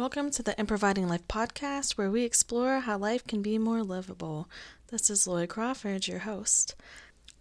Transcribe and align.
Welcome 0.00 0.30
to 0.30 0.42
the 0.42 0.58
Improviding 0.58 1.08
Life 1.08 1.28
podcast, 1.28 1.98
where 1.98 2.10
we 2.10 2.24
explore 2.24 2.80
how 2.80 2.96
life 2.96 3.26
can 3.26 3.42
be 3.42 3.58
more 3.58 3.82
livable. 3.82 4.48
This 4.86 5.10
is 5.10 5.26
Lori 5.26 5.46
Crawford, 5.46 6.08
your 6.08 6.20
host. 6.20 6.74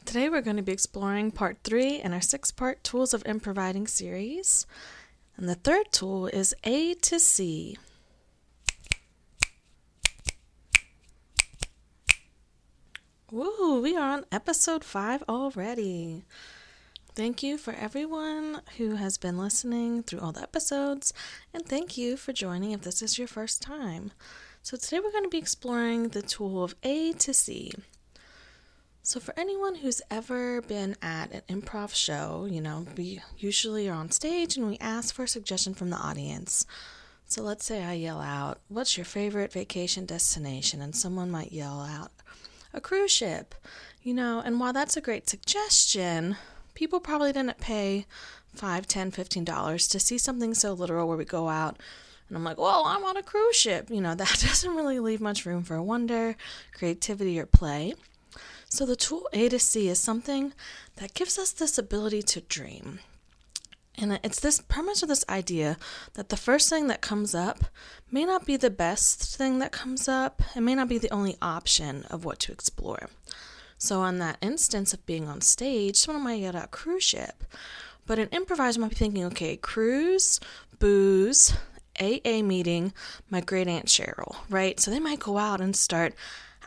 Today, 0.04 0.28
we're 0.28 0.42
going 0.42 0.58
to 0.58 0.62
be 0.62 0.74
exploring 0.74 1.32
part 1.32 1.60
three 1.64 2.02
in 2.02 2.12
our 2.12 2.20
six 2.20 2.52
part 2.52 2.84
Tools 2.84 3.14
of 3.14 3.26
Improviding 3.26 3.88
series. 3.88 4.68
And 5.38 5.48
the 5.48 5.56
third 5.56 5.94
tool 5.94 6.28
is 6.28 6.54
A 6.66 6.96
to 6.96 7.18
C. 7.18 7.78
Woo, 13.32 13.80
we 13.82 13.96
are 13.96 14.12
on 14.12 14.26
episode 14.34 14.84
five 14.84 15.24
already. 15.30 16.26
Thank 17.20 17.44
you 17.44 17.58
for 17.58 17.74
everyone 17.74 18.62
who 18.78 18.96
has 18.96 19.18
been 19.18 19.38
listening 19.38 20.04
through 20.04 20.22
all 20.22 20.32
the 20.32 20.42
episodes, 20.42 21.12
and 21.54 21.66
thank 21.66 21.98
you 21.98 22.16
for 22.16 22.32
joining 22.32 22.72
if 22.72 22.84
this 22.84 23.02
is 23.02 23.20
your 23.20 23.28
first 23.28 23.62
time. 23.62 24.14
So, 24.62 24.78
today 24.78 25.02
we're 25.02 25.12
going 25.12 25.26
to 25.26 25.30
be 25.30 25.38
exploring 25.38 26.08
the 26.08 26.22
tool 26.22 26.64
of 26.64 26.76
A 26.82 27.12
to 27.12 27.34
C. 27.34 27.74
So, 29.04 29.20
for 29.20 29.34
anyone 29.38 29.76
who's 29.76 30.02
ever 30.10 30.62
been 30.62 30.96
at 31.02 31.34
an 31.34 31.42
improv 31.50 31.94
show, 31.94 32.48
you 32.50 32.62
know, 32.62 32.86
we 32.96 33.22
usually 33.38 33.90
are 33.90 33.96
on 33.96 34.12
stage 34.12 34.56
and 34.56 34.70
we 34.70 34.78
ask 34.80 35.14
for 35.14 35.24
a 35.24 35.28
suggestion 35.28 35.74
from 35.74 35.90
the 35.90 35.98
audience. 35.98 36.66
So, 37.26 37.44
let's 37.44 37.66
say 37.66 37.84
I 37.84 37.96
yell 37.96 38.22
out, 38.22 38.62
What's 38.70 38.96
your 38.96 39.04
favorite 39.04 39.52
vacation 39.52 40.06
destination? 40.06 40.82
And 40.82 40.96
someone 40.96 41.30
might 41.30 41.52
yell 41.52 41.82
out, 41.82 42.14
A 42.74 42.80
cruise 42.80 43.12
ship. 43.12 43.56
You 44.04 44.14
know, 44.14 44.40
and 44.40 44.62
while 44.62 44.72
that's 44.72 44.96
a 44.96 45.02
great 45.02 45.30
suggestion, 45.30 46.38
people 46.80 47.02
probably 47.02 47.34
didn't 47.34 47.60
pay 47.60 48.06
five, 48.56 48.88
ten, 48.88 49.12
fifteen 49.12 49.44
dollars 49.44 49.86
to 49.86 50.00
see 50.00 50.18
something 50.18 50.54
so 50.54 50.72
literal 50.72 51.10
where 51.10 51.18
we 51.18 51.26
go 51.26 51.50
out 51.50 51.78
and 52.30 52.38
I'm 52.38 52.46
like, 52.46 52.58
well, 52.58 52.84
I'm 52.86 53.04
on 53.04 53.18
a 53.18 53.22
cruise 53.22 53.58
ship. 53.58 53.90
You 53.90 54.00
know, 54.00 54.16
that 54.16 54.40
doesn't 54.40 54.76
really 54.76 55.00
leave 55.00 55.20
much 55.20 55.46
room 55.46 55.64
for 55.64 55.82
wonder, 55.82 56.38
creativity, 56.74 57.38
or 57.38 57.46
play. 57.46 57.96
So 58.70 58.86
the 58.86 58.96
tool 58.96 59.28
A 59.34 59.50
to 59.50 59.60
C 59.60 59.90
is 59.90 60.00
something 60.00 60.54
that 60.96 61.14
gives 61.14 61.38
us 61.38 61.52
this 61.52 61.78
ability 61.78 62.22
to 62.22 62.42
dream. 62.42 63.00
And 63.98 64.18
it's 64.24 64.40
this 64.40 64.62
premise 64.62 65.04
or 65.04 65.08
this 65.08 65.26
idea 65.28 65.76
that 66.14 66.30
the 66.30 66.38
first 66.38 66.70
thing 66.70 66.88
that 66.88 67.02
comes 67.02 67.36
up 67.36 67.66
may 68.10 68.24
not 68.24 68.46
be 68.46 68.56
the 68.56 68.70
best 68.70 69.36
thing 69.36 69.60
that 69.60 69.74
comes 69.74 70.08
up. 70.08 70.42
It 70.56 70.62
may 70.62 70.76
not 70.76 70.88
be 70.88 70.98
the 70.98 71.12
only 71.12 71.36
option 71.42 72.06
of 72.10 72.24
what 72.24 72.40
to 72.40 72.54
explore. 72.54 73.10
So, 73.80 74.02
on 74.02 74.20
that 74.20 74.38
instance 74.42 74.94
of 74.94 75.06
being 75.06 75.28
on 75.28 75.42
stage, 75.42 75.96
someone 75.96 76.26
might 76.26 76.42
get 76.42 76.54
a 76.54 76.68
cruise 76.68 77.04
ship, 77.04 77.44
but 78.06 78.20
an 78.20 78.28
improviser 78.32 78.80
might 78.80 78.90
be 78.90 78.96
thinking, 78.96 79.24
okay, 79.26 79.56
cruise, 79.56 80.40
booze, 80.80 81.56
AA 82.00 82.42
meeting, 82.44 82.94
my 83.30 83.42
great 83.42 83.68
aunt 83.68 83.86
Cheryl, 83.86 84.36
right? 84.50 84.80
So 84.80 84.92
they 84.92 85.00
might 85.00 85.20
go 85.20 85.38
out 85.38 85.62
and 85.62 85.76
start 85.76 86.14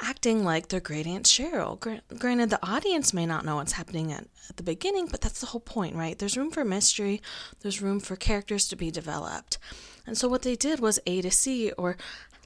acting 0.00 0.42
like 0.42 0.68
their 0.68 0.80
great 0.80 1.06
aunt 1.06 1.27
Cheryl. 1.27 1.78
Granted, 2.18 2.50
the 2.50 2.66
audience 2.66 3.14
may 3.14 3.27
not 3.27 3.44
know 3.44 3.56
what's 3.56 3.72
happening 3.72 4.10
at, 4.10 4.27
at 4.48 4.56
the 4.56 4.62
beginning, 4.62 5.06
but 5.06 5.20
that's 5.20 5.40
the 5.40 5.46
whole 5.46 5.60
point, 5.60 5.94
right? 5.94 6.18
There's 6.18 6.36
room 6.36 6.50
for 6.50 6.64
mystery, 6.64 7.22
there's 7.60 7.83
room 7.83 8.00
for 8.00 8.16
characters 8.16 8.68
to 8.68 8.77
be 8.77 8.90
developed. 8.90 9.58
And 10.06 10.18
so 10.18 10.28
what 10.28 10.42
they 10.42 10.56
did 10.56 10.80
was 10.80 10.98
A 11.06 11.20
to 11.20 11.30
C, 11.30 11.72
or 11.72 11.96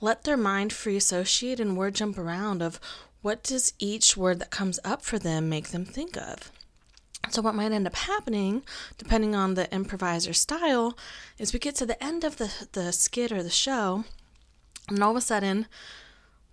let 0.01 0.25
their 0.25 0.37
mind 0.37 0.73
free 0.73 0.97
associate 0.97 1.59
and 1.59 1.77
word 1.77 1.95
jump 1.95 2.19
around 2.19 2.63
of 2.63 2.79
what 3.23 3.43
does 3.43 3.73
each 3.79 4.17
word 4.17 4.39
that 4.41 4.51
comes 4.51 4.79
up 4.85 5.03
for 5.03 5.19
them 5.19 5.49
make 5.49 5.69
them 5.69 5.85
think 5.85 6.17
of? 6.17 6.51
So, 7.31 7.43
what 7.43 7.55
might 7.55 7.73
end 7.73 7.87
up 7.87 7.97
happening, 7.97 8.63
depending 8.99 9.35
on 9.35 9.55
the 9.55 9.73
improviser 9.75 10.33
style, 10.33 10.97
is 11.39 11.53
we 11.53 11.59
get 11.59 11.75
to 11.77 11.87
the 11.87 12.03
end 12.03 12.23
of 12.23 12.37
the, 12.37 12.53
the 12.73 12.93
skit 12.93 13.33
or 13.33 13.43
the 13.43 13.51
show, 13.51 14.05
and 14.89 15.03
all 15.03 15.11
of 15.11 15.17
a 15.17 15.21
sudden, 15.21 15.67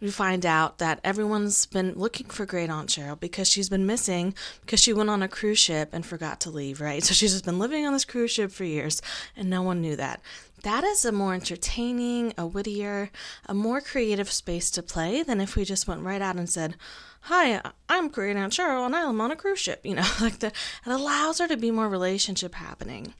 we 0.03 0.11
find 0.11 0.45
out 0.45 0.79
that 0.79 0.99
everyone's 1.01 1.65
been 1.65 1.93
looking 1.93 2.27
for 2.27 2.45
Great 2.45 2.69
Aunt 2.69 2.89
Cheryl 2.89 3.17
because 3.17 3.49
she's 3.49 3.69
been 3.69 3.85
missing 3.85 4.35
because 4.59 4.81
she 4.81 4.91
went 4.91 5.09
on 5.09 5.23
a 5.23 5.29
cruise 5.29 5.59
ship 5.59 5.91
and 5.93 6.05
forgot 6.05 6.41
to 6.41 6.49
leave, 6.49 6.81
right? 6.81 7.01
So 7.13 7.13
she's 7.13 7.31
just 7.31 7.45
been 7.45 7.57
living 7.57 7.85
on 7.85 7.93
this 7.93 8.03
cruise 8.03 8.31
ship 8.31 8.51
for 8.51 8.65
years 8.65 9.01
and 9.37 9.49
no 9.49 9.61
one 9.61 9.79
knew 9.79 9.95
that. 9.95 10.21
That 10.63 10.85
is 10.85 11.03
a 11.03 11.11
more 11.11 11.33
entertaining, 11.33 12.33
a 12.37 12.47
wittier, 12.47 13.11
a 13.45 13.53
more 13.53 13.81
creative 13.81 14.31
space 14.31 14.71
to 14.71 14.81
play 14.81 15.21
than 15.21 15.41
if 15.41 15.57
we 15.57 15.65
just 15.65 15.89
went 15.89 16.03
right 16.03 16.21
out 16.21 16.37
and 16.37 16.49
said, 16.49 16.77
Hi, 17.23 17.61
I'm 17.89 18.07
Great 18.07 18.37
Aunt 18.37 18.53
Cheryl 18.53 18.85
and 18.85 18.95
I'm 18.95 19.19
on 19.19 19.31
a 19.31 19.35
cruise 19.35 19.59
ship. 19.59 19.81
You 19.85 19.95
know, 19.95 20.07
like 20.21 20.39
the, 20.39 20.47
it 20.47 20.53
allows 20.85 21.39
there 21.39 21.49
to 21.49 21.57
be 21.57 21.69
more 21.69 21.89
relationship 21.89 22.55
happening. 22.55 23.13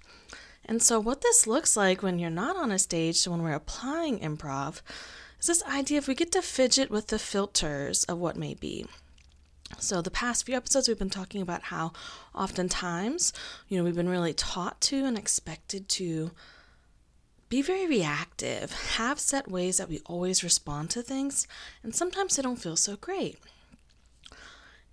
And 0.64 0.82
so, 0.82 1.02
what 1.02 1.20
this 1.20 1.46
looks 1.46 1.76
like 1.76 2.02
when 2.02 2.18
you're 2.18 2.30
not 2.30 2.56
on 2.56 2.72
a 2.72 2.80
stage, 2.80 3.18
so 3.18 3.32
when 3.32 3.44
we're 3.44 3.52
applying 3.52 4.20
improv, 4.20 4.82
is 5.42 5.48
this 5.48 5.64
idea 5.64 5.98
of 5.98 6.08
we 6.08 6.16
get 6.16 6.32
to 6.32 6.42
fidget 6.42 6.90
with 6.90 7.08
the 7.08 7.20
filters 7.20 8.06
of 8.06 8.20
what 8.20 8.38
may 8.38 8.54
be. 8.54 8.86
So, 9.80 10.02
the 10.02 10.10
past 10.10 10.46
few 10.46 10.56
episodes, 10.56 10.88
we've 10.88 10.98
been 10.98 11.10
talking 11.10 11.42
about 11.42 11.64
how 11.64 11.92
oftentimes, 12.34 13.34
you 13.68 13.78
know, 13.78 13.84
we've 13.84 13.96
been 13.96 14.08
really 14.08 14.34
taught 14.34 14.80
to 14.82 15.04
and 15.04 15.18
expected 15.18 15.90
to 15.90 16.32
be 17.54 17.62
very 17.62 17.86
reactive, 17.86 18.72
have 18.98 19.20
set 19.20 19.48
ways 19.48 19.78
that 19.78 19.88
we 19.88 20.00
always 20.08 20.44
respond 20.44 20.90
to 20.90 21.04
things, 21.04 21.48
and 21.84 21.94
sometimes 21.94 22.36
they 22.36 22.42
don't 22.42 22.64
feel 22.64 22.76
so 22.76 22.96
great. 22.96 23.38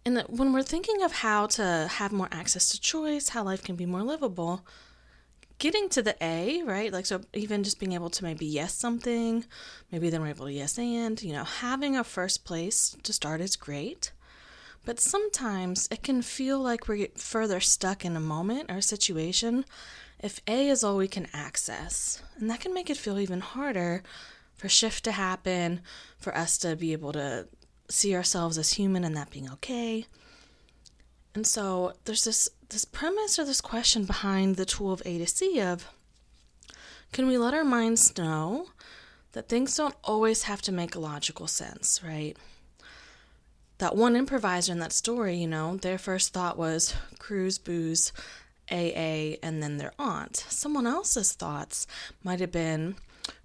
And 0.05 0.15
that 0.19 0.29
when 0.29 0.53
we're 0.53 0.63
thinking 0.63 1.03
of 1.03 1.11
how 1.11 1.47
to 1.57 1.89
have 1.91 2.13
more 2.13 2.29
access 2.31 2.69
to 2.69 2.79
choice, 2.79 3.31
how 3.31 3.45
life 3.45 3.63
can 3.63 3.77
be 3.77 3.87
more 3.87 4.03
livable, 4.03 4.67
getting 5.57 5.89
to 5.89 6.03
the 6.03 6.17
A, 6.23 6.63
right? 6.65 6.93
Like, 6.93 7.07
so 7.07 7.23
even 7.33 7.65
just 7.65 7.81
being 7.81 7.95
able 7.95 8.11
to 8.11 8.25
maybe 8.25 8.45
yes 8.45 8.75
something, 8.75 9.47
maybe 9.91 10.11
then 10.11 10.21
we're 10.21 10.29
able 10.29 10.45
to 10.45 10.53
yes 10.53 10.77
and, 10.77 11.23
you 11.23 11.33
know, 11.33 11.45
having 11.45 11.97
a 11.97 12.05
first 12.05 12.45
place 12.45 12.95
to 13.05 13.13
start 13.15 13.41
is 13.41 13.57
great. 13.57 14.13
But 14.85 15.01
sometimes 15.01 15.89
it 15.91 16.03
can 16.03 16.21
feel 16.21 16.59
like 16.59 16.89
we're 16.89 17.09
further 17.17 17.61
stuck 17.61 18.05
in 18.05 18.17
a 18.17 18.21
moment 18.21 18.71
or 18.71 18.77
a 18.77 18.83
situation 18.83 19.65
if 20.23 20.41
A 20.47 20.69
is 20.69 20.85
all 20.85 20.97
we 20.97 21.09
can 21.09 21.29
access. 21.33 22.23
And 22.39 22.51
that 22.51 22.61
can 22.61 22.75
make 22.75 22.91
it 22.91 22.97
feel 22.97 23.19
even 23.19 23.41
harder 23.41 24.03
for 24.55 24.69
shift 24.69 25.05
to 25.05 25.13
happen, 25.13 25.81
for 26.19 26.37
us 26.37 26.59
to 26.59 26.77
be 26.77 26.93
able 26.93 27.13
to 27.13 27.49
see 27.89 28.15
ourselves 28.15 28.59
as 28.59 28.75
human 28.75 29.05
and 29.05 29.17
that 29.17 29.31
being 29.31 29.51
okay. 29.51 30.07
And 31.35 31.47
so 31.47 31.95
there's 32.05 32.25
this 32.25 32.49
this 32.69 32.85
premise 32.85 33.39
or 33.39 33.45
this 33.45 33.61
question 33.61 34.05
behind 34.05 34.55
the 34.57 34.65
tool 34.65 34.93
of 34.93 35.03
A 35.05 35.19
to 35.19 35.27
C 35.27 35.61
of 35.61 35.89
can 37.13 37.27
we 37.27 37.37
let 37.37 37.55
our 37.55 37.65
minds 37.65 38.17
know 38.17 38.69
that 39.33 39.49
things 39.49 39.77
don't 39.77 39.97
always 40.05 40.45
have 40.45 40.63
to 40.63 40.73
make 40.73 40.95
logical 40.95 41.47
sense, 41.47 42.01
right? 42.05 42.37
That 43.79 43.97
one 43.97 44.15
improviser 44.15 44.73
in 44.73 44.79
that 44.81 44.93
story, 44.93 45.37
you 45.37 45.49
know, 45.49 45.77
their 45.77 45.99
first 45.99 46.33
thought 46.33 46.59
was 46.59 46.95
cruise, 47.19 47.59
booze, 47.59 48.13
AA, 48.71 49.37
and 49.43 49.63
then 49.63 49.79
their 49.79 49.93
aunt. 49.99 50.45
Someone 50.49 50.87
else's 50.87 51.33
thoughts 51.33 51.87
might 52.23 52.41
have 52.41 52.53
been 52.53 52.97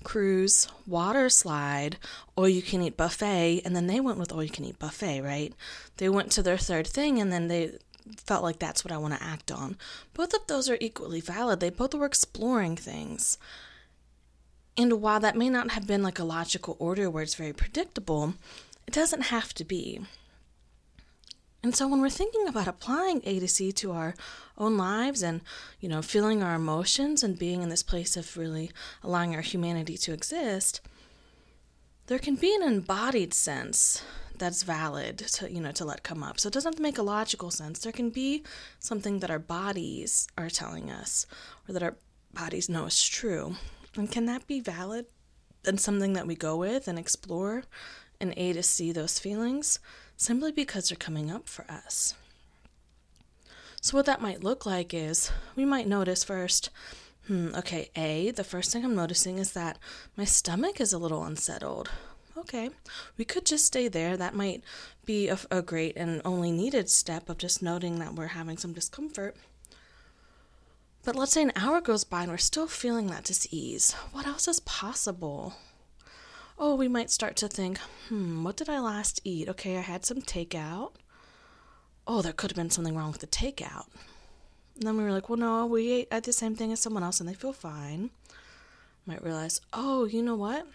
cruise, 0.04 0.68
water 0.88 1.30
slide, 1.30 1.98
all 2.36 2.48
you 2.50 2.62
can 2.62 2.82
eat 2.82 2.98
buffet, 2.98 3.62
and 3.66 3.76
then 3.76 3.88
they 3.88 4.00
went 4.00 4.18
with 4.18 4.32
all 4.32 4.44
you 4.44 4.50
can 4.50 4.66
eat 4.66 4.80
buffet, 4.80 5.22
right? 5.22 5.54
They 5.98 6.10
went 6.10 6.32
to 6.34 6.44
their 6.44 6.58
third 6.58 6.88
thing 6.88 7.20
and 7.20 7.32
then 7.32 7.48
they 7.48 7.78
felt 8.18 8.44
like 8.44 8.60
that's 8.60 8.84
what 8.84 8.92
I 8.92 8.98
want 8.98 9.16
to 9.16 9.24
act 9.24 9.52
on. 9.52 9.78
Both 10.14 10.34
of 10.34 10.48
those 10.48 10.70
are 10.70 10.78
equally 10.80 11.22
valid. 11.22 11.60
They 11.60 11.70
both 11.70 11.94
were 11.94 12.06
exploring 12.06 12.76
things. 12.76 13.38
And 14.78 15.02
while 15.02 15.20
that 15.22 15.38
may 15.38 15.50
not 15.50 15.72
have 15.72 15.88
been 15.88 16.04
like 16.04 16.20
a 16.20 16.26
logical 16.26 16.76
order 16.80 17.10
where 17.10 17.24
it's 17.24 17.36
very 17.36 17.54
predictable, 17.54 18.36
it 18.86 18.94
doesn't 18.94 19.24
have 19.24 19.54
to 19.56 19.64
be. 19.64 20.02
And 21.66 21.76
so 21.76 21.88
when 21.88 22.00
we're 22.00 22.12
thinking 22.12 22.48
about 22.48 22.68
applying 22.68 23.22
A 23.24 23.40
to 23.40 23.48
C 23.48 23.72
to 23.72 23.92
our 23.92 24.14
own 24.56 24.78
lives 24.78 25.24
and, 25.24 25.42
you 25.80 25.90
know, 25.90 26.04
feeling 26.04 26.44
our 26.44 26.54
emotions 26.54 27.24
and 27.24 27.40
being 27.40 27.64
in 27.64 27.70
this 27.70 27.82
place 27.82 28.16
of 28.16 28.38
really 28.38 28.70
allowing 29.02 29.34
our 29.34 29.42
humanity 29.42 29.98
to 29.98 30.14
exist, 30.14 30.80
there 32.06 32.20
can 32.20 32.36
be 32.36 32.54
an 32.54 32.62
embodied 32.62 33.34
sense 33.34 34.04
that's 34.38 34.62
valid 34.62 35.18
to, 35.18 35.52
you 35.52 35.60
know, 35.60 35.72
to 35.72 35.86
let 35.86 36.04
come 36.04 36.22
up. 36.22 36.40
So 36.40 36.50
it 36.50 36.54
doesn't 36.54 36.80
make 36.80 37.00
a 37.00 37.02
logical 37.02 37.50
sense. 37.50 37.80
There 37.80 37.92
can 37.92 38.12
be 38.12 38.44
something 38.78 39.18
that 39.22 39.32
our 39.32 39.40
bodies 39.40 40.28
are 40.38 40.52
telling 40.52 40.92
us 40.92 41.26
or 41.68 41.74
that 41.74 41.82
our 41.82 41.96
bodies 42.32 42.70
know 42.70 42.86
is 42.86 43.04
true. 43.04 43.56
And 43.96 44.12
can 44.12 44.28
that 44.28 44.46
be 44.46 44.60
valid 44.60 45.08
and 45.66 45.82
something 45.82 46.14
that 46.14 46.28
we 46.28 46.36
go 46.36 46.58
with 46.58 46.88
and 46.88 47.00
explore 47.00 47.64
and 48.22 48.36
A 48.38 48.54
to 48.54 48.62
C 48.62 48.92
those 48.92 49.18
feelings? 49.18 49.80
Simply 50.18 50.52
because 50.52 50.90
they're 50.90 50.98
coming 50.98 51.32
up 51.32 51.48
for 51.48 51.66
us. 51.70 52.16
So, 53.82 53.98
what 53.98 54.06
that 54.08 54.22
might 54.22 54.44
look 54.44 54.66
like 54.66 54.94
is 54.94 55.32
we 55.56 55.66
might 55.66 55.88
notice 55.88 56.24
first, 56.24 56.70
hmm, 57.28 57.54
okay, 57.56 57.90
A, 57.96 58.32
the 58.32 58.44
first 58.44 58.72
thing 58.72 58.84
I'm 58.84 58.96
noticing 58.96 59.38
is 59.38 59.52
that 59.52 59.78
my 60.18 60.26
stomach 60.26 60.82
is 60.82 60.92
a 60.92 60.98
little 60.98 61.24
unsettled. 61.24 61.92
Okay, 62.38 62.70
we 63.18 63.26
could 63.26 63.46
just 63.46 63.66
stay 63.66 63.88
there. 63.88 64.18
That 64.18 64.36
might 64.36 64.64
be 65.06 65.30
a, 65.30 65.38
a 65.50 65.62
great 65.62 65.96
and 65.96 66.22
only 66.26 66.52
needed 66.52 66.90
step 66.90 67.30
of 67.30 67.38
just 67.38 67.62
noting 67.62 68.00
that 68.00 68.14
we're 68.14 68.28
having 68.28 68.58
some 68.58 68.74
discomfort. 68.74 69.36
But 71.04 71.16
let's 71.16 71.34
say 71.34 71.44
an 71.44 71.54
hour 71.56 71.80
goes 71.82 72.04
by 72.04 72.24
and 72.24 72.32
we're 72.32 72.38
still 72.38 72.68
feeling 72.68 73.08
that 73.08 73.26
dis 73.26 73.48
ease. 73.52 73.94
What 74.12 74.26
else 74.26 74.48
is 74.48 74.60
possible? 74.62 75.54
Oh, 76.58 76.76
we 76.76 76.88
might 76.88 77.12
start 77.12 77.36
to 77.38 77.50
think, 77.50 77.80
hmm, 78.08 78.44
what 78.44 78.56
did 78.56 78.70
I 78.70 78.80
last 78.80 79.20
eat? 79.24 79.50
Okay, 79.50 79.78
I 79.78 79.82
had 79.82 80.06
some 80.06 80.22
takeout. 80.22 80.94
Oh, 82.08 82.22
there 82.22 82.32
could 82.32 82.52
have 82.52 82.56
been 82.56 82.70
something 82.70 82.96
wrong 82.96 83.12
with 83.12 83.22
the 83.22 83.28
takeout. 83.28 83.88
And 84.76 84.84
then 84.84 84.98
we 84.98 85.04
were 85.04 85.12
like, 85.12 85.28
well, 85.28 85.38
no, 85.38 85.66
we 85.66 85.92
ate 85.92 86.08
at 86.12 86.24
the 86.24 86.32
same 86.32 86.56
thing 86.56 86.72
as 86.72 86.80
someone 86.80 87.04
else 87.04 87.20
and 87.20 87.28
they 87.28 87.34
feel 87.34 87.54
fine. 87.54 88.10
Might 89.06 89.24
realize, 89.24 89.60
oh, 89.74 90.06
you 90.06 90.24
know 90.24 90.36
what? 90.36 90.66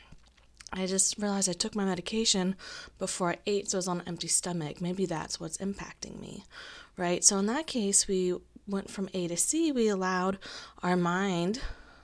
I 0.72 0.86
just 0.86 1.18
realized 1.18 1.48
I 1.48 1.54
took 1.54 1.74
my 1.74 1.84
medication 1.84 2.56
before 2.98 3.30
I 3.30 3.38
ate, 3.46 3.70
so 3.70 3.78
I 3.78 3.80
was 3.80 3.88
on 3.88 4.00
an 4.00 4.08
empty 4.08 4.28
stomach. 4.28 4.80
Maybe 4.80 5.04
that's 5.04 5.40
what's 5.40 5.58
impacting 5.58 6.20
me, 6.20 6.44
right? 6.96 7.24
So 7.24 7.38
in 7.38 7.46
that 7.46 7.66
case, 7.66 8.06
we 8.06 8.36
went 8.68 8.90
from 8.90 9.08
A 9.12 9.26
to 9.28 9.36
C. 9.36 9.72
We 9.72 9.88
allowed 9.88 10.38
our 10.82 10.96
mind 10.96 11.60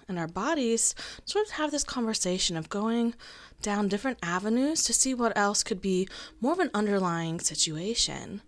and 0.09 0.19
our 0.19 0.29
bodies 0.29 0.95
sort 1.25 1.47
of 1.47 1.53
have 1.53 1.71
this 1.71 1.85
conversation 1.85 2.57
of 2.57 2.69
going 2.69 3.15
down 3.63 3.89
different 3.89 4.19
avenues 4.23 4.83
to 4.85 4.93
see 4.93 5.15
what 5.15 5.37
else 5.37 5.63
could 5.63 5.81
be 5.81 6.09
more 6.41 6.53
of 6.53 6.59
an 6.59 6.71
underlying 6.75 7.41
situation. 7.41 8.43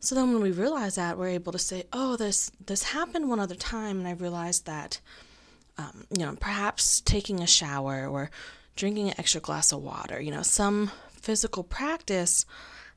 So 0.00 0.14
then 0.14 0.32
when 0.32 0.42
we 0.42 0.50
realize 0.50 0.96
that, 0.96 1.18
we're 1.18 1.28
able 1.28 1.52
to 1.52 1.58
say, 1.58 1.84
"Oh, 1.92 2.16
this 2.16 2.50
this 2.64 2.84
happened 2.84 3.28
one 3.28 3.40
other 3.40 3.54
time," 3.54 3.98
and 3.98 4.08
I 4.08 4.12
realized 4.12 4.66
that, 4.66 5.00
um, 5.78 6.06
you 6.10 6.24
know, 6.24 6.36
perhaps 6.36 7.00
taking 7.00 7.40
a 7.40 7.46
shower 7.46 8.06
or 8.06 8.30
drinking 8.76 9.08
an 9.08 9.14
extra 9.18 9.40
glass 9.40 9.72
of 9.72 9.82
water, 9.82 10.20
you 10.20 10.30
know, 10.30 10.42
some 10.42 10.90
physical 11.10 11.64
practice 11.64 12.44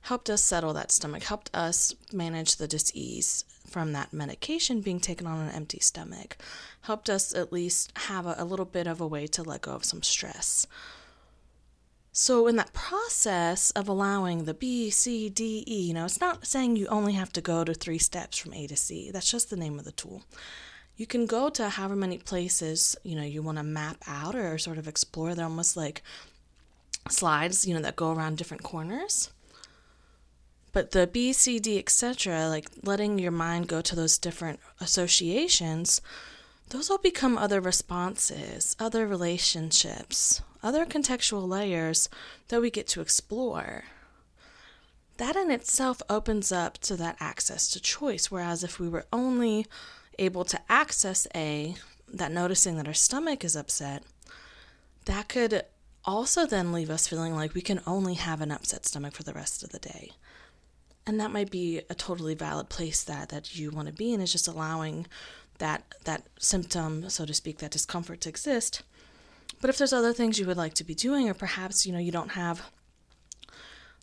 helped 0.01 0.29
us 0.29 0.43
settle 0.43 0.73
that 0.73 0.91
stomach, 0.91 1.23
helped 1.23 1.49
us 1.53 1.93
manage 2.11 2.57
the 2.57 2.67
disease 2.67 3.45
from 3.69 3.93
that 3.93 4.11
medication 4.13 4.81
being 4.81 4.99
taken 4.99 5.27
on 5.27 5.39
an 5.39 5.55
empty 5.55 5.79
stomach, 5.79 6.37
helped 6.81 7.09
us 7.09 7.33
at 7.33 7.53
least 7.53 7.91
have 8.07 8.25
a, 8.25 8.35
a 8.37 8.45
little 8.45 8.65
bit 8.65 8.87
of 8.87 8.99
a 8.99 9.07
way 9.07 9.27
to 9.27 9.43
let 9.43 9.61
go 9.61 9.71
of 9.71 9.85
some 9.85 10.03
stress. 10.03 10.67
So, 12.11 12.47
in 12.47 12.55
that 12.55 12.73
process 12.73 13.71
of 13.71 13.87
allowing 13.87 14.43
the 14.43 14.53
B, 14.53 14.89
C, 14.89 15.29
D, 15.29 15.63
E, 15.67 15.81
you 15.81 15.93
know, 15.93 16.05
it's 16.05 16.19
not 16.19 16.45
saying 16.45 16.75
you 16.75 16.87
only 16.87 17.13
have 17.13 17.31
to 17.33 17.41
go 17.41 17.63
to 17.63 17.73
three 17.73 17.99
steps 17.99 18.37
from 18.37 18.53
A 18.53 18.67
to 18.67 18.75
C. 18.75 19.11
That's 19.11 19.31
just 19.31 19.49
the 19.49 19.55
name 19.55 19.79
of 19.79 19.85
the 19.85 19.91
tool 19.91 20.23
you 20.99 21.07
can 21.07 21.25
go 21.25 21.49
to 21.49 21.69
however 21.69 21.95
many 21.95 22.17
places 22.17 22.95
you 23.03 23.15
know 23.15 23.23
you 23.23 23.41
want 23.41 23.57
to 23.57 23.63
map 23.63 23.97
out 24.05 24.35
or 24.35 24.57
sort 24.57 24.77
of 24.77 24.87
explore 24.87 25.33
they're 25.33 25.45
almost 25.45 25.77
like 25.77 26.03
slides 27.09 27.65
you 27.65 27.73
know 27.73 27.81
that 27.81 27.95
go 27.95 28.13
around 28.13 28.37
different 28.37 28.61
corners 28.61 29.31
but 30.71 30.91
the 30.91 31.07
b 31.07 31.33
c 31.33 31.59
d 31.59 31.77
etc 31.79 32.47
like 32.47 32.67
letting 32.83 33.19
your 33.19 33.31
mind 33.31 33.67
go 33.67 33.81
to 33.81 33.95
those 33.95 34.17
different 34.17 34.59
associations 34.79 36.01
those 36.69 36.89
all 36.89 36.97
become 36.97 37.37
other 37.37 37.59
responses 37.61 38.75
other 38.79 39.07
relationships 39.07 40.41
other 40.61 40.85
contextual 40.85 41.47
layers 41.47 42.09
that 42.49 42.61
we 42.61 42.69
get 42.69 42.87
to 42.87 43.01
explore 43.01 43.83
that 45.17 45.35
in 45.35 45.51
itself 45.51 46.01
opens 46.09 46.51
up 46.51 46.77
to 46.77 46.95
that 46.95 47.17
access 47.19 47.67
to 47.69 47.79
choice 47.79 48.31
whereas 48.31 48.63
if 48.63 48.79
we 48.79 48.87
were 48.87 49.05
only 49.11 49.65
able 50.19 50.43
to 50.43 50.59
access 50.69 51.27
A, 51.35 51.75
that 52.13 52.31
noticing 52.31 52.77
that 52.77 52.87
our 52.87 52.93
stomach 52.93 53.43
is 53.43 53.55
upset, 53.55 54.03
that 55.05 55.29
could 55.29 55.63
also 56.05 56.45
then 56.45 56.71
leave 56.71 56.89
us 56.89 57.07
feeling 57.07 57.35
like 57.35 57.53
we 57.53 57.61
can 57.61 57.81
only 57.87 58.13
have 58.15 58.41
an 58.41 58.51
upset 58.51 58.85
stomach 58.85 59.13
for 59.13 59.23
the 59.23 59.33
rest 59.33 59.63
of 59.63 59.69
the 59.69 59.79
day. 59.79 60.11
And 61.09 61.19
that 61.19 61.31
might 61.31 61.49
be 61.49 61.81
a 61.89 61.95
totally 61.95 62.35
valid 62.35 62.69
place 62.69 63.03
that, 63.03 63.29
that 63.29 63.55
you 63.55 63.71
want 63.71 63.87
to 63.87 63.93
be 63.93 64.13
in 64.13 64.21
is 64.21 64.31
just 64.31 64.47
allowing 64.47 65.07
that 65.57 65.83
that 66.03 66.27
symptom, 66.37 67.09
so 67.09 67.25
to 67.25 67.33
speak, 67.33 67.57
that 67.57 67.71
discomfort 67.71 68.21
to 68.21 68.29
exist. 68.29 68.83
But 69.59 69.71
if 69.71 69.79
there's 69.79 69.91
other 69.91 70.13
things 70.13 70.37
you 70.37 70.45
would 70.45 70.55
like 70.55 70.75
to 70.75 70.83
be 70.83 70.93
doing, 70.93 71.27
or 71.27 71.33
perhaps 71.33 71.83
you 71.83 71.91
know 71.91 71.97
you 71.97 72.11
don't 72.11 72.33
have 72.33 72.69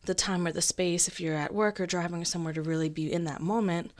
the 0.05 0.15
time 0.15 0.49
or 0.49 0.51
the 0.51 0.61
space 0.61 1.07
if 1.07 1.21
you're 1.21 1.37
at 1.37 1.55
work 1.55 1.79
or 1.79 1.87
driving 1.87 2.25
somewhere 2.25 2.53
to 2.55 2.61
really 2.61 2.89
be 2.89 3.13
in 3.13 3.23
that 3.23 3.41
moment, 3.41 3.93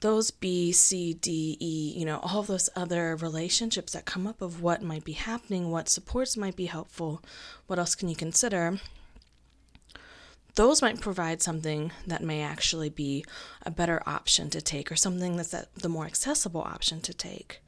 those 0.00 0.30
B, 0.30 0.70
C, 0.70 1.14
D, 1.14 1.56
E, 1.58 1.92
you 1.96 2.04
know, 2.04 2.20
all 2.22 2.44
those 2.44 2.70
other 2.76 3.16
relationships 3.16 3.94
that 3.94 4.04
come 4.04 4.28
up 4.28 4.40
of 4.40 4.62
what 4.62 4.80
might 4.80 5.04
be 5.04 5.14
happening, 5.14 5.72
what 5.72 5.88
supports 5.88 6.36
might 6.36 6.54
be 6.54 6.66
helpful, 6.66 7.20
what 7.66 7.80
else 7.80 7.96
can 7.96 8.08
you 8.08 8.14
consider? 8.14 8.78
Those 10.54 10.82
might 10.82 11.00
provide 11.00 11.42
something 11.42 11.92
that 12.06 12.22
may 12.22 12.42
actually 12.42 12.90
be 12.90 13.24
a 13.62 13.70
better 13.70 14.02
option 14.06 14.50
to 14.50 14.60
take 14.60 14.92
or 14.92 14.96
something 14.96 15.36
that's 15.36 15.54
the 15.74 15.88
more 15.88 16.04
accessible 16.04 16.60
option 16.60 17.00
to 17.02 17.14
take. 17.14 17.60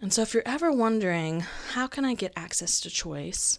And 0.00 0.12
so, 0.12 0.22
if 0.22 0.34
you're 0.34 0.42
ever 0.46 0.70
wondering, 0.72 1.44
how 1.72 1.86
can 1.86 2.04
I 2.04 2.14
get 2.14 2.32
access 2.36 2.80
to 2.80 2.90
choice? 2.90 3.58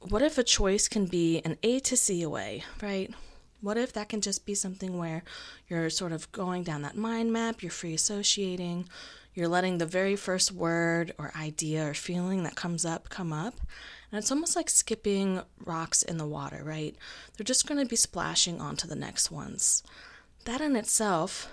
What 0.00 0.22
if 0.22 0.38
a 0.38 0.44
choice 0.44 0.88
can 0.88 1.06
be 1.06 1.40
an 1.44 1.58
A 1.62 1.80
to 1.80 1.96
C 1.96 2.22
away, 2.22 2.64
right? 2.82 3.12
What 3.60 3.76
if 3.76 3.92
that 3.92 4.08
can 4.08 4.22
just 4.22 4.46
be 4.46 4.54
something 4.54 4.96
where 4.96 5.22
you're 5.68 5.90
sort 5.90 6.12
of 6.12 6.32
going 6.32 6.64
down 6.64 6.82
that 6.82 6.96
mind 6.96 7.32
map, 7.32 7.62
you're 7.62 7.70
free 7.70 7.92
associating, 7.92 8.88
you're 9.34 9.48
letting 9.48 9.78
the 9.78 9.86
very 9.86 10.16
first 10.16 10.52
word 10.52 11.12
or 11.18 11.32
idea 11.36 11.88
or 11.88 11.94
feeling 11.94 12.42
that 12.44 12.56
comes 12.56 12.84
up 12.84 13.10
come 13.10 13.32
up. 13.32 13.54
And 14.10 14.18
it's 14.18 14.30
almost 14.30 14.56
like 14.56 14.68
skipping 14.68 15.42
rocks 15.64 16.02
in 16.02 16.16
the 16.16 16.26
water, 16.26 16.62
right? 16.64 16.96
They're 17.36 17.44
just 17.44 17.66
going 17.66 17.80
to 17.80 17.88
be 17.88 17.96
splashing 17.96 18.60
onto 18.60 18.88
the 18.88 18.96
next 18.96 19.30
ones. 19.30 19.82
That 20.44 20.60
in 20.60 20.74
itself 20.74 21.48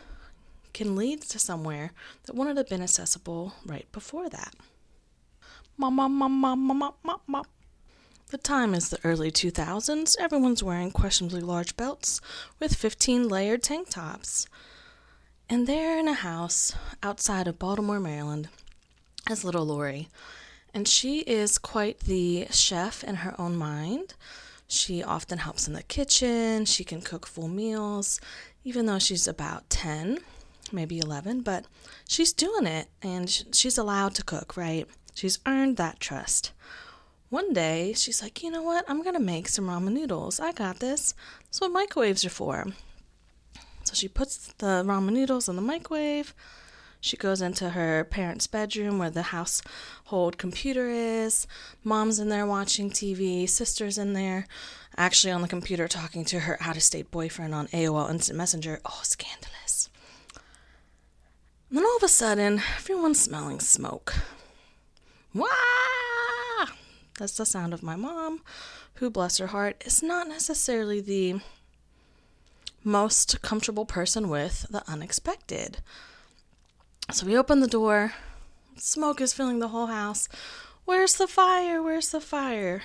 can 0.73 0.95
lead 0.95 1.21
to 1.23 1.39
somewhere 1.39 1.91
that 2.25 2.35
wouldn't 2.35 2.57
have 2.57 2.69
been 2.69 2.81
accessible 2.81 3.53
right 3.65 3.91
before 3.91 4.29
that. 4.29 4.55
Ma 5.77 5.89
ma 5.89 6.07
ma 6.07 6.27
ma 6.27 6.55
ma 6.55 6.91
ma 7.03 7.17
ma. 7.27 7.43
The 8.29 8.37
time 8.37 8.73
is 8.73 8.89
the 8.89 8.99
early 9.03 9.31
2000s. 9.31 10.17
Everyone's 10.19 10.63
wearing 10.63 10.91
questionably 10.91 11.41
large 11.41 11.77
belts 11.77 12.19
with 12.59 12.75
15 12.75 13.27
layered 13.27 13.63
tank 13.63 13.89
tops. 13.89 14.47
And 15.49 15.65
there 15.65 15.97
in 15.97 16.07
a 16.07 16.13
house 16.13 16.73
outside 17.01 17.47
of 17.47 17.57
Baltimore, 17.57 18.01
Maryland, 18.01 18.49
is 19.29 19.45
little 19.45 19.65
Lori. 19.65 20.09
And 20.77 20.87
she 20.87 21.21
is 21.21 21.57
quite 21.57 22.01
the 22.01 22.45
chef 22.51 23.03
in 23.03 23.15
her 23.15 23.33
own 23.41 23.55
mind. 23.57 24.13
She 24.67 25.01
often 25.01 25.39
helps 25.39 25.67
in 25.67 25.73
the 25.73 25.81
kitchen. 25.81 26.65
She 26.65 26.83
can 26.83 27.01
cook 27.01 27.25
full 27.25 27.47
meals, 27.47 28.21
even 28.63 28.85
though 28.85 28.99
she's 28.99 29.27
about 29.27 29.71
10, 29.71 30.19
maybe 30.71 30.99
11, 30.99 31.41
but 31.41 31.65
she's 32.07 32.31
doing 32.31 32.67
it 32.67 32.89
and 33.01 33.27
she's 33.51 33.79
allowed 33.79 34.13
to 34.13 34.23
cook, 34.23 34.55
right? 34.55 34.87
She's 35.15 35.39
earned 35.47 35.77
that 35.77 35.99
trust. 35.99 36.51
One 37.29 37.53
day, 37.53 37.93
she's 37.93 38.21
like, 38.21 38.43
you 38.43 38.51
know 38.51 38.61
what? 38.61 38.85
I'm 38.87 39.01
to 39.01 39.19
make 39.19 39.47
some 39.47 39.65
ramen 39.65 39.93
noodles. 39.93 40.39
I 40.39 40.51
got 40.51 40.77
this. 40.77 41.15
That's 41.45 41.59
what 41.59 41.71
microwaves 41.71 42.23
are 42.23 42.29
for. 42.29 42.67
So 43.83 43.95
she 43.95 44.07
puts 44.07 44.53
the 44.59 44.83
ramen 44.85 45.13
noodles 45.13 45.49
in 45.49 45.55
the 45.55 45.61
microwave. 45.63 46.35
She 46.99 47.15
goes 47.17 47.41
into 47.41 47.69
her 47.69 48.03
parents' 48.03 48.47
bedroom 48.47 48.97
where 48.97 49.09
the 49.09 49.23
household 49.23 50.37
computer 50.37 50.89
is. 50.89 51.47
Mom's 51.83 52.19
in 52.19 52.29
there 52.29 52.45
watching 52.45 52.89
TV. 52.89 53.47
Sister's 53.47 53.97
in 53.97 54.13
there, 54.13 54.47
actually 54.97 55.31
on 55.31 55.41
the 55.41 55.47
computer 55.47 55.87
talking 55.87 56.25
to 56.25 56.41
her 56.41 56.57
out 56.59 56.75
of 56.75 56.83
state 56.83 57.11
boyfriend 57.11 57.53
on 57.53 57.67
AOL 57.67 58.09
Instant 58.09 58.37
Messenger. 58.37 58.81
Oh, 58.85 58.99
scandalous. 59.03 59.89
And 61.69 61.77
then 61.77 61.85
all 61.85 61.97
of 61.97 62.03
a 62.03 62.07
sudden, 62.07 62.61
everyone's 62.77 63.19
smelling 63.21 63.59
smoke. 63.59 64.15
Wah! 65.33 65.47
That's 67.19 67.37
the 67.37 67.45
sound 67.45 67.73
of 67.73 67.83
my 67.83 67.95
mom, 67.95 68.41
who, 68.95 69.09
bless 69.09 69.37
her 69.37 69.47
heart, 69.47 69.83
is 69.85 70.01
not 70.01 70.27
necessarily 70.27 71.01
the 71.01 71.41
most 72.83 73.41
comfortable 73.41 73.85
person 73.85 74.29
with 74.29 74.65
the 74.69 74.83
unexpected. 74.89 75.79
So 77.09 77.25
we 77.25 77.37
open 77.37 77.61
the 77.61 77.67
door. 77.67 78.11
Smoke 78.75 79.21
is 79.21 79.31
filling 79.31 79.59
the 79.59 79.69
whole 79.69 79.85
house. 79.85 80.27
Where's 80.83 81.15
the 81.15 81.25
fire? 81.25 81.81
Where's 81.81 82.09
the 82.09 82.19
fire? 82.19 82.83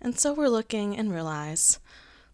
And 0.00 0.18
so 0.18 0.32
we're 0.32 0.48
looking 0.48 0.96
and 0.96 1.12
realize 1.12 1.78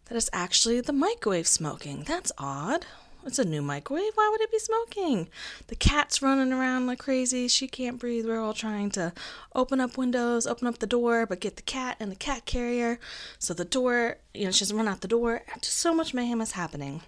that 0.04 0.16
it's 0.16 0.31
actually 0.33 0.81
the 0.81 0.92
microwave 0.92 1.49
smoking. 1.49 2.04
That's 2.04 2.31
odd. 2.38 2.87
It's 3.26 3.40
a 3.40 3.45
new 3.45 3.61
microwave. 3.61 4.12
Why 4.14 4.28
would 4.31 4.40
it 4.40 4.52
be 4.52 4.61
smoking? 4.61 5.28
The 5.66 5.75
cat's 5.75 6.23
running 6.23 6.52
around 6.52 6.87
like 6.87 7.00
crazy. 7.00 7.49
She 7.49 7.66
can't 7.66 7.99
breathe. 7.99 8.26
We're 8.26 8.40
all 8.40 8.54
trying 8.54 8.90
to 8.92 9.12
open 9.57 9.81
up 9.81 9.99
windows, 9.99 10.47
open 10.47 10.69
up 10.69 10.78
the 10.78 10.87
door, 10.87 11.26
but 11.26 11.40
get 11.40 11.57
the 11.57 11.62
cat 11.62 11.97
and 11.99 12.09
the 12.09 12.16
cat 12.16 12.45
carrier. 12.45 13.00
So 13.40 13.52
the 13.52 13.64
door, 13.64 14.19
you 14.33 14.45
know, 14.45 14.52
she 14.52 14.61
doesn't 14.61 14.76
run 14.76 14.88
out 14.88 15.00
the 15.00 15.09
door. 15.09 15.42
Just 15.61 15.78
so 15.78 15.92
much 15.92 16.14
mayhem 16.14 16.40
is 16.40 16.52
happening. 16.52 17.02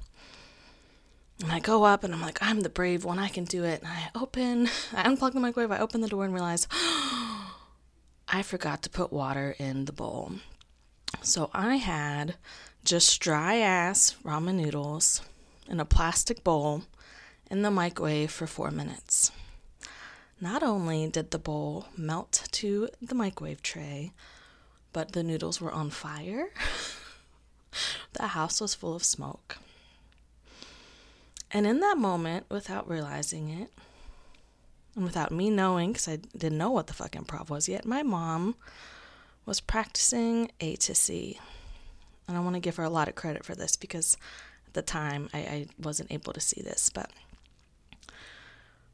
And 1.45 1.53
I 1.53 1.61
go 1.61 1.85
up 1.85 2.05
and 2.05 2.15
I'm 2.15 2.23
like, 2.23 2.39
I'm 2.41 2.61
the 2.61 2.71
brave 2.71 3.05
one. 3.05 3.19
I 3.19 3.29
can 3.29 3.45
do 3.45 3.65
it. 3.65 3.83
And 3.83 3.91
I 3.93 4.09
open, 4.15 4.67
I 4.95 5.03
unplug 5.03 5.35
the 5.35 5.41
microwave. 5.41 5.71
I 5.71 5.79
open 5.79 6.01
the 6.01 6.09
door 6.09 6.25
and 6.25 6.33
realize 6.33 6.67
I 8.27 8.41
forgot 8.43 8.81
to 8.83 8.91
put 8.91 9.13
water 9.13 9.55
in 9.59 9.85
the 9.85 9.93
bowl. 9.93 10.33
So 11.21 11.51
I 11.53 11.77
had 11.77 12.37
just 12.83 13.21
dry 13.21 13.57
ass 13.57 14.17
ramen 14.25 14.55
noodles 14.55 15.21
in 15.69 15.81
a 15.81 15.85
plastic 15.85 16.43
bowl 16.45 16.85
in 17.51 17.61
the 17.61 17.71
microwave 17.71 18.31
for 18.31 18.47
four 18.47 18.71
minutes. 18.71 19.31
Not 20.41 20.63
only 20.63 21.09
did 21.09 21.31
the 21.31 21.39
bowl 21.39 21.89
melt 21.95 22.49
to 22.53 22.89
the 23.03 23.15
microwave 23.15 23.61
tray, 23.61 24.13
but 24.95 25.13
the 25.13 25.23
noodles 25.23 25.61
were 25.61 25.73
on 25.73 25.91
fire. 25.91 26.49
the 28.15 28.29
house 28.29 28.63
was 28.63 28.75
full 28.75 28.97
of 28.97 29.05
smoke. 29.05 29.59
And 31.55 31.69
in 31.69 31.79
that 31.81 31.97
moment, 31.97 32.47
without 32.51 32.89
realizing 32.89 33.49
it, 33.49 33.71
and 34.97 35.05
without 35.05 35.31
me 35.31 35.51
knowing, 35.51 35.93
because 35.93 36.09
I 36.09 36.17
didn't 36.17 36.59
know 36.59 36.73
what 36.73 36.89
the 36.89 36.95
fuck 36.95 37.13
improv 37.13 37.49
was 37.49 37.69
yet, 37.69 37.87
my 37.87 38.03
mom 38.03 38.57
was 39.47 39.61
practicing 39.61 40.51
A 40.61 40.75
to 40.77 40.97
C. 40.97 41.39
And 42.27 42.37
I 42.37 42.41
want 42.41 42.55
to 42.57 42.61
give 42.61 42.77
her 42.77 42.85
a 42.85 42.91
lot 42.91 43.07
of 43.07 43.15
credit 43.15 43.45
for 43.45 43.55
this 43.55 43.77
because 43.77 44.17
at 44.67 44.75
the 44.75 44.83
time 44.83 45.29
I, 45.33 45.39
I 45.39 45.67
wasn't 45.81 46.11
able 46.11 46.33
to 46.33 46.41
see 46.41 46.61
this. 46.61 46.91
But 46.93 47.11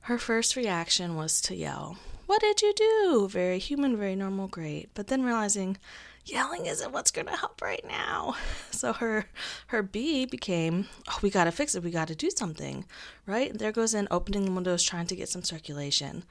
her 0.03 0.19
first 0.19 0.55
reaction 0.55 1.17
was 1.17 1.41
to 1.43 1.55
yell, 1.55 1.97
What 2.27 2.43
did 2.43 2.61
you 2.61 2.75
do? 2.75 3.29
Very 3.31 3.59
human, 3.59 3.97
very 3.97 4.17
normal, 4.17 4.49
great. 4.49 4.91
But 4.93 5.07
then 5.07 5.23
realizing 5.23 5.79
yelling 6.25 6.67
isn't 6.67 6.93
what's 6.93 7.11
going 7.11 7.27
to 7.27 7.37
help 7.37 7.63
right 7.63 7.85
now. 7.87 8.37
So 8.81 8.95
her 8.95 9.27
her 9.67 9.83
B 9.83 10.25
became, 10.25 10.87
oh, 11.07 11.19
we 11.21 11.29
got 11.29 11.45
to 11.45 11.53
fix 11.53 11.75
it. 11.75 11.83
We 11.83 11.91
got 11.91 12.09
to 12.09 12.15
do 12.15 12.31
something, 12.31 12.87
right? 13.27 13.53
There 13.53 13.73
goes 13.73 13.93
in 13.93 14.09
opening 14.11 14.47
the 14.47 14.53
windows, 14.53 14.83
trying 14.83 15.07
to 15.09 15.17
get 15.17 15.29
some 15.29 15.43
circulation, 15.43 16.25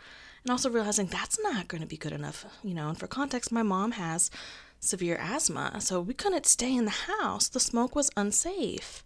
and 0.43 0.50
also 0.50 0.67
realizing 0.72 1.05
that's 1.05 1.39
not 1.43 1.67
going 1.67 1.81
to 1.81 1.88
be 1.88 1.96
good 1.96 2.12
enough, 2.12 2.48
you 2.63 2.74
know. 2.74 2.89
And 2.89 2.98
for 2.98 3.05
context, 3.05 3.51
my 3.51 3.62
mom 3.62 3.91
has 3.91 4.31
severe 4.79 5.19
asthma, 5.22 5.79
so 5.79 6.01
we 6.01 6.15
couldn't 6.15 6.48
stay 6.48 6.75
in 6.75 6.86
the 6.86 6.91
house. 6.91 7.48
The 7.48 7.60
smoke 7.60 7.96
was 7.96 8.10
unsafe. 8.17 9.03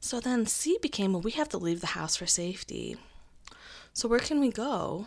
So 0.00 0.20
then 0.20 0.44
C 0.44 0.78
became, 0.82 1.14
well, 1.14 1.22
we 1.22 1.30
have 1.30 1.48
to 1.50 1.58
leave 1.58 1.80
the 1.80 1.86
house 1.98 2.16
for 2.16 2.26
safety. 2.26 2.98
So 3.94 4.08
where 4.08 4.18
can 4.18 4.40
we 4.40 4.50
go? 4.50 5.06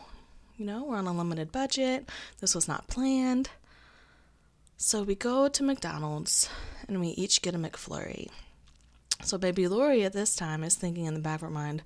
You 0.58 0.66
know, 0.66 0.84
we're 0.86 0.98
on 0.98 1.06
a 1.06 1.14
limited 1.14 1.52
budget. 1.52 2.10
This 2.40 2.56
was 2.56 2.68
not 2.68 2.88
planned. 2.88 3.50
So 4.78 5.04
we 5.04 5.16
go 5.16 5.48
to 5.48 5.64
McDonald's 5.64 6.50
and 6.88 7.00
we 7.00 7.08
each 7.10 7.42
get 7.42 7.56
a 7.56 7.58
McFlurry. 7.58 8.28
So 9.24 9.38
baby 9.38 9.70
Lori 9.70 10.04
at 10.04 10.12
this 10.12 10.36
time 10.36 10.66
is 10.66 10.76
thinking 10.76 11.06
in 11.06 11.14
the 11.14 11.22
back 11.22 11.36
of 11.36 11.42
her 11.42 11.50
mind, 11.50 11.82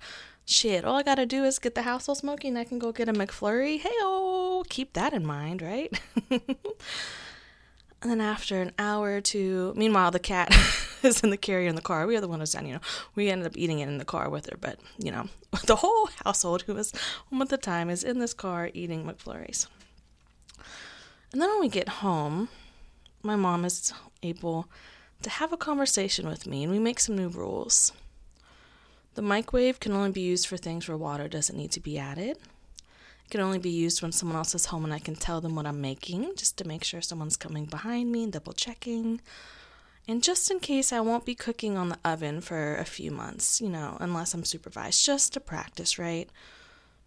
shit, 0.45 0.83
all 0.83 0.95
I 0.95 1.03
gotta 1.03 1.27
do 1.27 1.43
is 1.43 1.59
get 1.59 1.75
the 1.75 1.83
house 1.83 2.09
all 2.09 2.15
smoky 2.15 2.47
and 2.47 2.57
I 2.57 2.63
can 2.63 2.79
go 2.79 2.91
get 2.91 3.07
a 3.07 3.13
McFlurry. 3.13 3.79
Hey 3.79 3.91
oh, 4.01 4.63
keep 4.69 4.93
that 4.93 5.13
in 5.13 5.23
mind, 5.23 5.61
right? 5.61 6.01
and 6.31 6.41
then 8.01 8.21
after 8.21 8.59
an 8.59 8.71
hour 8.79 9.17
or 9.17 9.21
two, 9.21 9.71
meanwhile 9.75 10.09
the 10.09 10.19
cat 10.19 10.51
is 11.03 11.21
in 11.21 11.29
the 11.29 11.37
carrier 11.37 11.69
in 11.69 11.75
the 11.75 11.81
car. 11.81 12.07
We 12.07 12.17
are 12.17 12.21
the 12.21 12.27
one 12.27 12.39
who's 12.39 12.53
down, 12.53 12.65
you 12.65 12.73
know. 12.73 12.81
We 13.13 13.29
ended 13.29 13.45
up 13.45 13.57
eating 13.57 13.79
it 13.79 13.87
in 13.87 13.99
the 13.99 14.03
car 14.05 14.31
with 14.31 14.47
her, 14.49 14.57
but 14.59 14.79
you 14.97 15.11
know, 15.11 15.29
the 15.67 15.77
whole 15.77 16.09
household 16.25 16.63
who 16.63 16.73
was 16.73 16.91
home 17.29 17.43
at 17.43 17.49
the 17.49 17.57
time 17.57 17.91
is 17.91 18.03
in 18.03 18.17
this 18.17 18.33
car 18.33 18.71
eating 18.73 19.05
McFlurries. 19.05 19.67
And 21.31 21.39
then 21.39 21.49
when 21.49 21.59
we 21.59 21.69
get 21.69 21.87
home, 21.87 22.49
my 23.21 23.35
mom 23.35 23.65
is 23.65 23.93
able 24.23 24.67
to 25.21 25.29
have 25.29 25.51
a 25.51 25.57
conversation 25.57 26.27
with 26.27 26.47
me 26.47 26.63
and 26.63 26.71
we 26.71 26.79
make 26.79 26.99
some 26.99 27.17
new 27.17 27.27
rules. 27.27 27.91
The 29.15 29.21
microwave 29.21 29.79
can 29.79 29.91
only 29.91 30.11
be 30.11 30.21
used 30.21 30.47
for 30.47 30.57
things 30.57 30.87
where 30.87 30.97
water 30.97 31.27
doesn't 31.27 31.57
need 31.57 31.71
to 31.71 31.79
be 31.79 31.97
added. 31.97 32.37
It 32.37 33.31
can 33.31 33.41
only 33.41 33.59
be 33.59 33.69
used 33.69 34.01
when 34.01 34.11
someone 34.11 34.37
else 34.37 34.55
is 34.55 34.65
home 34.65 34.85
and 34.85 34.93
I 34.93 34.99
can 34.99 35.15
tell 35.15 35.41
them 35.41 35.55
what 35.55 35.65
I'm 35.65 35.81
making, 35.81 36.33
just 36.35 36.57
to 36.57 36.67
make 36.67 36.83
sure 36.83 37.01
someone's 37.01 37.37
coming 37.37 37.65
behind 37.65 38.11
me 38.11 38.23
and 38.23 38.33
double 38.33 38.53
checking. 38.53 39.21
And 40.07 40.23
just 40.23 40.49
in 40.49 40.59
case 40.59 40.91
I 40.91 41.01
won't 41.01 41.25
be 41.25 41.35
cooking 41.35 41.77
on 41.77 41.89
the 41.89 41.99
oven 42.03 42.41
for 42.41 42.75
a 42.75 42.85
few 42.85 43.11
months, 43.11 43.61
you 43.61 43.69
know, 43.69 43.97
unless 43.99 44.33
I'm 44.33 44.43
supervised, 44.43 45.05
just 45.05 45.33
to 45.33 45.39
practice, 45.39 45.99
right? 45.99 46.29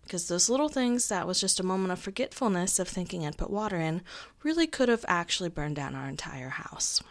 Because 0.02 0.28
those 0.28 0.50
little 0.50 0.68
things 0.68 1.09
that 1.09 1.26
was 1.26 1.40
just 1.40 1.61
a 1.61 1.64
moment 1.64 1.92
of 1.92 1.99
forgetfulness 1.99 2.78
of 2.78 2.88
thinking 2.88 3.25
I'd 3.25 3.37
put 3.38 3.50
water 3.50 3.78
in 3.78 4.02
really 4.42 4.66
could 4.66 4.88
have 4.88 5.04
actually 5.09 5.49
burned 5.49 5.76
down 5.76 5.94
our 5.94 6.09
entire 6.09 6.50
house. 6.50 7.02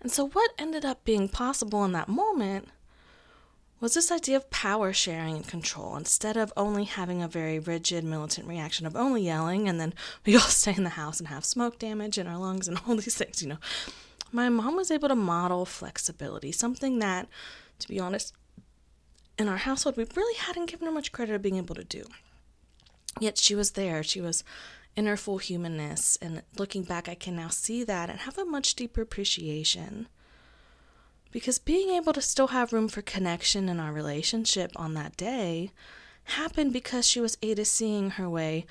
And 0.00 0.10
so, 0.10 0.28
what 0.28 0.50
ended 0.58 0.84
up 0.84 1.04
being 1.04 1.28
possible 1.28 1.84
in 1.84 1.92
that 1.92 2.08
moment 2.08 2.68
was 3.80 3.94
this 3.94 4.12
idea 4.12 4.36
of 4.36 4.50
power 4.50 4.92
sharing 4.92 5.36
and 5.36 5.48
control 5.48 5.96
instead 5.96 6.36
of 6.36 6.52
only 6.56 6.84
having 6.84 7.22
a 7.22 7.28
very 7.28 7.58
rigid 7.58 8.04
militant 8.04 8.46
reaction 8.46 8.86
of 8.86 8.94
only 8.94 9.22
yelling 9.22 9.68
and 9.68 9.80
then 9.80 9.94
we 10.26 10.34
all 10.34 10.40
stay 10.40 10.74
in 10.74 10.84
the 10.84 10.90
house 10.90 11.18
and 11.18 11.28
have 11.28 11.44
smoke 11.44 11.78
damage 11.78 12.18
in 12.18 12.26
our 12.26 12.38
lungs 12.38 12.68
and 12.68 12.80
all 12.86 12.96
these 12.96 13.16
things, 13.16 13.42
you 13.42 13.48
know. 13.48 13.58
My 14.32 14.48
mom 14.48 14.76
was 14.76 14.90
able 14.90 15.08
to 15.08 15.16
model 15.16 15.64
flexibility, 15.64 16.52
something 16.52 17.00
that, 17.00 17.28
to 17.80 17.88
be 17.88 17.98
honest, 17.98 18.32
in 19.40 19.48
our 19.48 19.56
household, 19.56 19.96
we 19.96 20.04
really 20.14 20.36
hadn't 20.36 20.66
given 20.66 20.86
her 20.86 20.92
much 20.92 21.12
credit 21.12 21.34
of 21.34 21.40
being 21.40 21.56
able 21.56 21.74
to 21.74 21.82
do. 21.82 22.04
Yet 23.18 23.38
she 23.38 23.54
was 23.54 23.70
there. 23.70 24.02
She 24.02 24.20
was 24.20 24.44
in 24.94 25.06
her 25.06 25.16
full 25.16 25.38
humanness. 25.38 26.18
And 26.20 26.42
looking 26.58 26.82
back, 26.82 27.08
I 27.08 27.14
can 27.14 27.36
now 27.36 27.48
see 27.48 27.82
that 27.84 28.10
and 28.10 28.20
have 28.20 28.36
a 28.36 28.44
much 28.44 28.74
deeper 28.74 29.00
appreciation. 29.00 30.08
Because 31.32 31.58
being 31.58 31.88
able 31.88 32.12
to 32.12 32.20
still 32.20 32.48
have 32.48 32.74
room 32.74 32.88
for 32.88 33.00
connection 33.00 33.70
in 33.70 33.80
our 33.80 33.94
relationship 33.94 34.72
on 34.76 34.92
that 34.94 35.16
day 35.16 35.70
happened 36.24 36.74
because 36.74 37.08
she 37.08 37.20
was 37.20 37.38
A 37.40 37.54
to 37.54 37.64
Cing 37.64 38.10
her 38.10 38.28
way 38.28 38.66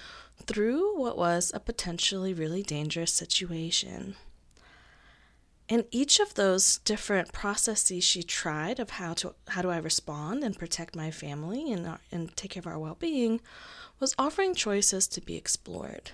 through 0.45 0.99
what 0.99 1.17
was 1.17 1.51
a 1.53 1.59
potentially 1.59 2.33
really 2.33 2.61
dangerous 2.61 3.11
situation. 3.11 4.15
And 5.71 5.85
each 5.91 6.19
of 6.19 6.33
those 6.33 6.79
different 6.79 7.31
processes 7.31 8.03
she 8.03 8.23
tried 8.23 8.79
of 8.79 8.89
how 8.89 9.13
to 9.15 9.35
how 9.49 9.61
do 9.61 9.69
I 9.69 9.77
respond 9.77 10.43
and 10.43 10.57
protect 10.57 10.95
my 10.95 11.11
family 11.11 11.71
and 11.71 11.85
our, 11.85 11.99
and 12.11 12.35
take 12.35 12.51
care 12.51 12.61
of 12.61 12.67
our 12.67 12.79
well-being 12.79 13.39
was 13.99 14.15
offering 14.17 14.55
choices 14.55 15.07
to 15.09 15.21
be 15.21 15.35
explored. 15.35 16.11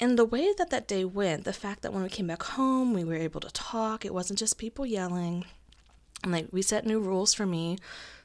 And 0.00 0.18
the 0.18 0.24
way 0.24 0.52
that 0.58 0.70
that 0.70 0.88
day 0.88 1.04
went, 1.04 1.44
the 1.44 1.52
fact 1.52 1.82
that 1.82 1.92
when 1.92 2.02
we 2.02 2.08
came 2.08 2.26
back 2.26 2.42
home, 2.42 2.92
we 2.92 3.04
were 3.04 3.14
able 3.14 3.40
to 3.40 3.52
talk, 3.52 4.04
it 4.04 4.12
wasn't 4.12 4.40
just 4.40 4.58
people 4.58 4.84
yelling. 4.84 5.44
And 6.24 6.32
like 6.32 6.48
we 6.50 6.60
set 6.60 6.84
new 6.84 6.98
rules 6.98 7.32
for 7.32 7.46
me 7.46 7.78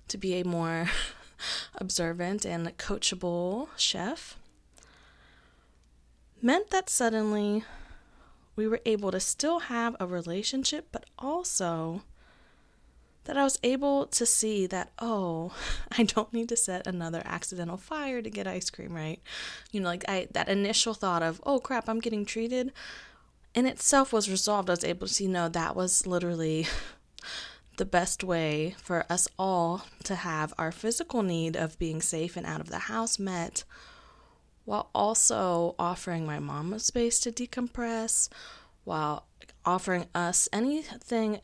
to 0.08 0.18
be 0.18 0.40
a 0.40 0.46
more 0.46 0.90
observant 1.76 2.46
and 2.46 2.66
coachable 2.78 3.68
chef 3.78 4.38
meant 6.42 6.72
that 6.72 6.90
suddenly 6.90 7.64
we 8.58 8.68
were 8.68 8.82
able 8.86 9.12
to 9.12 9.20
still 9.22 9.60
have 9.60 9.96
a 10.00 10.06
relationship, 10.06 10.90
but 10.92 11.06
also 11.18 12.02
that 13.24 13.38
I 13.38 13.44
was 13.44 13.60
able 13.62 14.08
to 14.08 14.26
see 14.26 14.68
that, 14.68 14.92
oh, 15.00 15.54
I 15.98 16.04
don't 16.04 16.34
need 16.34 16.50
to 16.50 16.58
set 16.58 16.88
another 16.88 17.22
accidental 17.24 17.78
fire 17.78 18.22
to 18.22 18.30
get 18.30 18.48
ice 18.48 18.70
cream, 18.70 18.94
right? 18.94 19.22
You 19.72 19.80
know, 19.80 19.88
like 19.88 20.04
I 20.10 20.28
that 20.32 20.50
initial 20.50 20.94
thought 20.94 21.24
of, 21.24 21.40
oh 21.46 21.60
crap, 21.60 21.88
I'm 21.88 22.00
getting 22.02 22.26
treated 22.26 22.74
in 23.54 23.66
itself 23.66 24.12
was 24.12 24.30
resolved. 24.30 24.70
I 24.70 24.74
was 24.74 24.84
able 24.84 25.08
to 25.08 25.14
see, 25.14 25.28
no, 25.28 25.50
that 25.50 25.76
was 25.76 26.06
literally 26.06 26.68
the 27.78 27.86
best 27.86 28.24
way 28.24 28.76
for 28.82 29.06
us 29.10 29.28
all 29.38 29.86
to 30.04 30.16
have 30.16 30.54
our 30.58 30.72
physical 30.72 31.22
need 31.22 31.56
of 31.56 31.80
being 31.80 32.02
safe 32.02 32.36
and 32.36 32.46
out 32.46 32.62
of 32.62 32.70
the 32.70 32.80
house 32.80 33.20
met 33.20 33.64
while 34.68 34.90
also 34.94 35.76
offering 35.80 36.26
my 36.26 36.40
mom 36.40 36.74
a 36.74 36.80
space 36.80 37.22
to 37.22 37.32
decompress, 37.32 38.28
while 38.84 39.26
offering 39.64 40.08
us 40.14 40.50
anything 40.52 41.40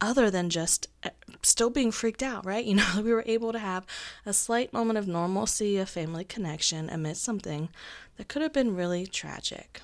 other 0.00 0.28
than 0.28 0.50
just 0.50 0.88
uh, 1.04 1.10
still 1.40 1.70
being 1.70 1.92
freaked 1.92 2.20
out, 2.20 2.44
right? 2.44 2.64
You 2.64 2.74
know, 2.74 3.00
we 3.00 3.12
were 3.12 3.22
able 3.26 3.52
to 3.52 3.60
have 3.60 3.86
a 4.26 4.32
slight 4.32 4.72
moment 4.72 4.98
of 4.98 5.06
normalcy, 5.06 5.76
a 5.76 5.86
family 5.86 6.24
connection 6.24 6.90
amidst 6.90 7.22
something 7.22 7.68
that 8.16 8.26
could 8.26 8.42
have 8.42 8.52
been 8.52 8.74
really 8.74 9.06
tragic. 9.06 9.80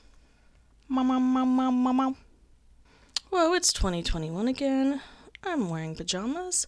Mama, 0.88 1.20
mama, 1.20 1.70
mama. 1.70 2.16
Whoa, 3.30 3.54
it's 3.54 3.72
2021 3.72 4.48
again. 4.48 5.00
I'm 5.44 5.70
wearing 5.70 5.94
pajamas, 5.94 6.66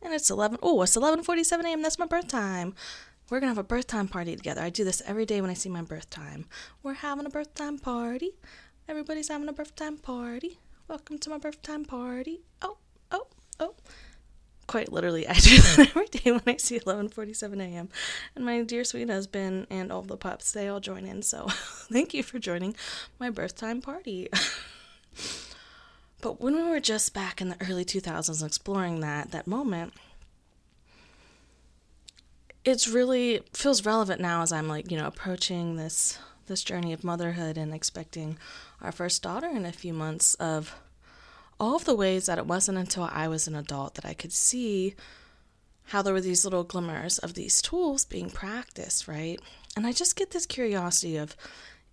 and 0.00 0.14
it's 0.14 0.30
11. 0.30 0.60
Oh, 0.62 0.82
it's 0.82 0.96
11:47 0.96 1.64
a.m. 1.64 1.82
That's 1.82 1.98
my 1.98 2.06
birth 2.06 2.28
time. 2.28 2.74
We're 3.30 3.40
gonna 3.40 3.50
have 3.50 3.58
a 3.58 3.62
birth 3.62 3.86
time 3.86 4.08
party 4.08 4.36
together. 4.36 4.60
I 4.60 4.70
do 4.70 4.84
this 4.84 5.02
every 5.06 5.24
day 5.24 5.40
when 5.40 5.50
I 5.50 5.54
see 5.54 5.68
my 5.68 5.82
birth 5.82 6.10
time. 6.10 6.46
We're 6.82 6.94
having 6.94 7.26
a 7.26 7.30
birth 7.30 7.54
time 7.54 7.78
party. 7.78 8.32
Everybody's 8.88 9.28
having 9.28 9.48
a 9.48 9.52
birth 9.52 9.74
time 9.74 9.96
party. 9.96 10.58
Welcome 10.88 11.18
to 11.18 11.30
my 11.30 11.38
birth 11.38 11.62
time 11.62 11.84
party. 11.84 12.42
Oh, 12.60 12.76
oh, 13.10 13.26
oh. 13.58 13.74
Quite 14.66 14.92
literally, 14.92 15.26
I 15.28 15.34
do 15.34 15.56
that 15.56 15.88
every 15.90 16.06
day 16.06 16.30
when 16.30 16.42
I 16.46 16.56
see 16.56 16.78
11:47 16.78 17.60
a.m. 17.60 17.88
And 18.36 18.44
my 18.44 18.62
dear 18.62 18.84
sweet 18.84 19.08
husband 19.08 19.66
and 19.70 19.90
all 19.90 20.02
the 20.02 20.16
pups, 20.16 20.52
they 20.52 20.68
all 20.68 20.80
join 20.80 21.06
in. 21.06 21.22
So, 21.22 21.46
thank 21.90 22.12
you 22.14 22.22
for 22.22 22.38
joining 22.38 22.74
my 23.18 23.30
birth 23.30 23.56
time 23.56 23.80
party. 23.80 24.28
but 26.20 26.40
when 26.40 26.54
we 26.54 26.62
were 26.62 26.80
just 26.80 27.14
back 27.14 27.40
in 27.40 27.48
the 27.48 27.56
early 27.68 27.84
2000s 27.84 28.44
exploring 28.44 29.00
that 29.00 29.30
that 29.30 29.46
moment, 29.46 29.94
it's 32.64 32.88
really 32.88 33.42
feels 33.52 33.84
relevant 33.84 34.20
now 34.20 34.42
as 34.42 34.52
I'm 34.52 34.68
like, 34.68 34.90
you 34.90 34.98
know, 34.98 35.06
approaching 35.06 35.76
this 35.76 36.18
this 36.46 36.62
journey 36.64 36.92
of 36.92 37.04
motherhood 37.04 37.56
and 37.56 37.72
expecting 37.72 38.36
our 38.80 38.92
first 38.92 39.22
daughter 39.22 39.48
in 39.48 39.64
a 39.64 39.72
few 39.72 39.92
months 39.92 40.34
of 40.34 40.74
all 41.58 41.76
of 41.76 41.84
the 41.84 41.94
ways 41.94 42.26
that 42.26 42.38
it 42.38 42.46
wasn't 42.46 42.76
until 42.76 43.04
I 43.04 43.28
was 43.28 43.46
an 43.46 43.54
adult 43.54 43.94
that 43.94 44.04
I 44.04 44.12
could 44.12 44.32
see 44.32 44.94
how 45.86 46.02
there 46.02 46.12
were 46.12 46.20
these 46.20 46.44
little 46.44 46.64
glimmers 46.64 47.18
of 47.18 47.34
these 47.34 47.62
tools 47.62 48.04
being 48.04 48.28
practiced, 48.28 49.06
right? 49.06 49.40
And 49.76 49.86
I 49.86 49.92
just 49.92 50.16
get 50.16 50.32
this 50.32 50.46
curiosity 50.46 51.16
of 51.16 51.36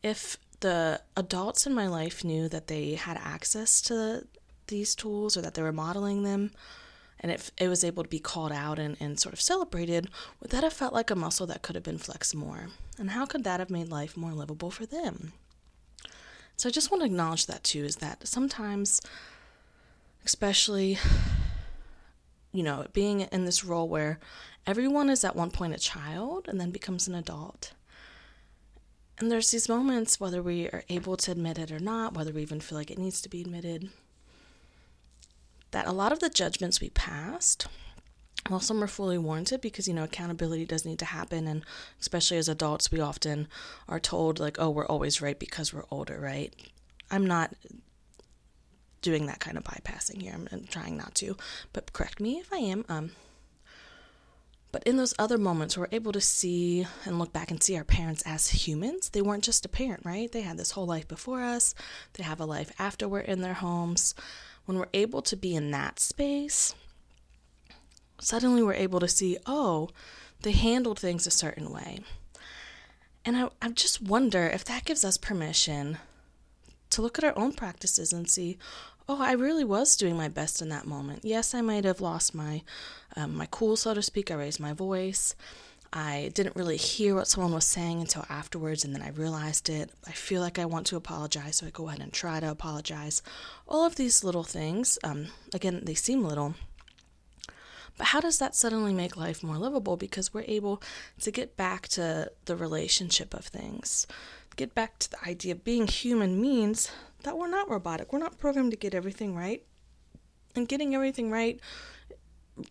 if 0.02 0.38
the 0.62 1.02
adults 1.16 1.68
in 1.68 1.74
my 1.74 1.88
life 1.88 2.24
knew 2.24 2.50
that 2.50 2.68
they 2.68 2.96
had 2.96 3.18
access 3.18 3.82
to 3.84 4.26
these 4.68 4.96
tools 4.96 5.38
or 5.38 5.42
that 5.42 5.54
they 5.54 5.62
were 5.62 5.72
modeling 5.72 6.24
them, 6.24 6.52
and 7.20 7.32
if 7.32 7.52
it 7.58 7.68
was 7.68 7.84
able 7.84 8.04
to 8.04 8.10
be 8.10 8.20
called 8.20 8.52
out 8.52 8.80
and, 8.80 8.96
and 9.00 9.20
sort 9.20 9.34
of 9.34 9.42
celebrated, 9.42 10.10
would 10.40 10.52
that 10.52 10.64
have 10.64 10.74
felt 10.74 10.94
like 10.94 11.10
a 11.10 11.16
muscle 11.16 11.48
that 11.48 11.62
could 11.62 11.76
have 11.76 11.84
been 11.84 11.98
flexed 11.98 12.36
more? 12.36 12.70
And 12.98 13.12
how 13.12 13.26
could 13.26 13.44
that 13.44 13.60
have 13.60 13.70
made 13.70 13.90
life 13.90 14.16
more 14.16 14.32
livable 14.32 14.72
for 14.72 14.86
them? 14.86 15.34
So 16.56 16.70
I 16.70 16.72
just 16.72 16.92
want 16.92 17.02
to 17.02 17.06
acknowledge 17.06 17.46
that 17.48 17.64
too 17.64 17.84
is 17.84 17.98
that 17.98 18.28
sometimes, 18.28 19.02
especially, 20.26 20.98
you 22.52 22.64
know, 22.64 22.86
being 22.94 23.22
in 23.22 23.46
this 23.46 23.64
role 23.64 23.88
where 23.88 24.20
everyone 24.66 25.10
is 25.10 25.24
at 25.24 25.36
one 25.36 25.52
point 25.52 25.74
a 25.74 25.80
child 25.80 26.48
and 26.48 26.60
then 26.60 26.72
becomes 26.72 27.08
an 27.08 27.16
adult. 27.16 27.74
And 29.20 29.30
there's 29.30 29.52
these 29.52 29.68
moments, 29.68 30.20
whether 30.20 30.42
we 30.42 30.68
are 30.68 30.84
able 30.88 31.18
to 31.18 31.32
admit 31.32 31.58
it 31.58 31.72
or 31.72 31.80
not, 31.80 32.14
whether 32.14 32.32
we 32.32 32.42
even 32.42 32.62
feel 32.62 32.78
like 32.78 32.92
it 32.92 32.98
needs 32.98 33.22
to 33.22 33.30
be 33.30 33.42
admitted, 33.42 33.90
that 35.72 35.88
a 35.88 35.92
lot 35.92 36.12
of 36.12 36.20
the 36.20 36.30
judgments 36.30 36.82
we 36.82 36.90
passed, 36.90 37.68
while 38.48 38.60
some 38.60 38.84
are 38.84 38.88
fully 38.88 39.18
warranted 39.18 39.62
because, 39.62 39.88
you 39.88 39.94
know, 39.94 40.04
accountability 40.04 40.66
does 40.66 40.86
need 40.86 41.00
to 41.00 41.06
happen. 41.06 41.48
And 41.48 41.64
especially 42.00 42.38
as 42.38 42.50
adults, 42.50 42.92
we 42.92 43.00
often 43.00 43.48
are 43.88 44.00
told, 44.00 44.40
like, 44.40 44.58
oh, 44.60 44.70
we're 44.70 44.88
always 44.88 45.22
right 45.22 45.38
because 45.38 45.74
we're 45.74 45.86
older, 45.92 46.20
right? 46.20 46.54
I'm 47.12 47.26
not 47.26 47.54
doing 49.02 49.28
that 49.28 49.40
kind 49.40 49.58
of 49.58 49.64
bypassing 49.64 50.22
here. 50.22 50.36
I'm 50.52 50.66
trying 50.66 50.98
not 50.98 51.16
to, 51.16 51.38
but 51.74 51.94
correct 51.94 52.20
me 52.20 52.40
if 52.40 52.52
I 52.52 52.58
am. 52.58 52.86
Um, 52.90 53.12
but 54.72 54.84
in 54.84 54.98
those 54.98 55.16
other 55.18 55.38
moments, 55.38 55.78
we're 55.78 55.88
able 55.92 56.12
to 56.12 56.22
see 56.22 56.86
and 57.06 57.18
look 57.18 57.34
back 57.34 57.50
and 57.50 57.62
see 57.62 57.76
our 57.76 57.84
parents 57.84 58.22
as 58.26 58.50
humans. 58.50 59.10
They 59.10 59.22
weren't 59.22 59.44
just 59.44 59.66
a 59.66 59.70
parent, 59.70 60.06
right? 60.06 60.32
They 60.32 60.42
had 60.42 60.58
this 60.58 60.72
whole 60.72 60.86
life 60.86 61.08
before 61.08 61.42
us, 61.42 61.74
they 62.14 62.24
have 62.24 62.40
a 62.40 62.46
life 62.46 62.72
after 62.78 63.08
we're 63.08 63.20
in 63.22 63.42
their 63.42 63.56
homes 63.56 64.14
when 64.70 64.78
we're 64.78 64.86
able 64.94 65.24
to 65.24 65.36
be 65.36 65.56
in 65.56 65.72
that 65.72 66.00
space, 66.00 66.76
suddenly 68.22 68.62
we're 68.62 68.74
able 68.76 69.00
to 69.00 69.08
see, 69.08 69.36
oh, 69.48 69.90
they 70.44 70.52
handled 70.52 71.00
things 71.00 71.26
a 71.26 71.32
certain 71.32 71.72
way. 71.72 72.02
And 73.26 73.36
I, 73.36 73.50
I 73.64 73.70
just 73.70 74.00
wonder 74.00 74.46
if 74.46 74.64
that 74.66 74.86
gives 74.86 75.04
us 75.04 75.18
permission 75.18 75.98
to 76.92 77.02
look 77.02 77.18
at 77.18 77.24
our 77.24 77.36
own 77.36 77.54
practices 77.54 78.14
and 78.14 78.30
see, 78.30 78.60
oh, 79.08 79.20
I 79.20 79.32
really 79.32 79.64
was 79.64 79.98
doing 79.98 80.16
my 80.16 80.28
best 80.28 80.62
in 80.62 80.70
that 80.70 80.86
moment. 80.86 81.26
Yes, 81.26 81.56
I 81.56 81.62
might 81.62 81.84
have 81.84 82.00
lost 82.00 82.36
my 82.36 82.62
um, 83.16 83.34
my 83.34 83.48
cool, 83.50 83.76
so 83.76 83.96
to 83.96 84.04
speak. 84.04 84.30
I 84.30 84.36
raised 84.36 84.60
my 84.60 84.74
voice. 84.74 85.34
I 85.91 86.31
didn't 86.36 86.55
really 86.55 86.77
hear 86.77 87.15
what 87.15 87.27
someone 87.27 87.53
was 87.53 87.65
saying 87.65 88.00
until 88.00 88.25
afterwards, 88.29 88.86
and 88.86 88.93
then 88.93 89.01
I 89.01 89.10
realized 89.10 89.69
it. 89.69 89.89
I 90.08 90.12
feel 90.12 90.41
like 90.41 90.60
I 90.60 90.65
want 90.65 90.86
to 90.88 90.96
apologize, 90.96 91.58
so 91.58 91.65
I 91.65 91.72
go 91.72 91.88
ahead 91.88 92.01
and 92.01 92.13
try 92.13 92.39
to 92.39 92.51
apologize. 92.51 93.24
All 93.67 93.86
of 93.86 93.96
these 93.96 94.24
little 94.24 94.43
things, 94.43 95.00
um, 95.03 95.27
again, 95.53 95.81
they 95.84 95.96
seem 95.96 96.24
little, 96.24 96.53
but 97.98 98.08
how 98.08 98.22
does 98.22 98.38
that 98.38 98.55
suddenly 98.55 98.93
make 98.93 99.17
life 99.17 99.43
more 99.43 99.58
livable? 99.58 99.98
Because 99.98 100.34
we're 100.34 100.46
able 100.48 100.81
to 101.22 101.31
get 101.31 101.58
back 101.58 101.89
to 101.89 102.31
the 102.46 102.55
relationship 102.55 103.34
of 103.34 103.46
things. 103.46 104.08
Get 104.55 104.74
back 104.74 105.00
to 105.00 105.12
the 105.12 105.27
idea 105.27 105.51
of 105.51 105.65
being 105.65 105.86
human 105.86 106.39
means 106.39 106.89
that 107.24 107.38
we're 107.38 107.50
not 107.50 107.69
robotic. 107.69 108.13
We're 108.13 108.19
not 108.19 108.38
programmed 108.38 108.72
to 108.72 108.77
get 108.77 108.96
everything 108.96 109.36
right. 109.36 109.63
And 110.55 110.67
getting 110.67 110.96
everything 110.96 111.29
right 111.29 111.60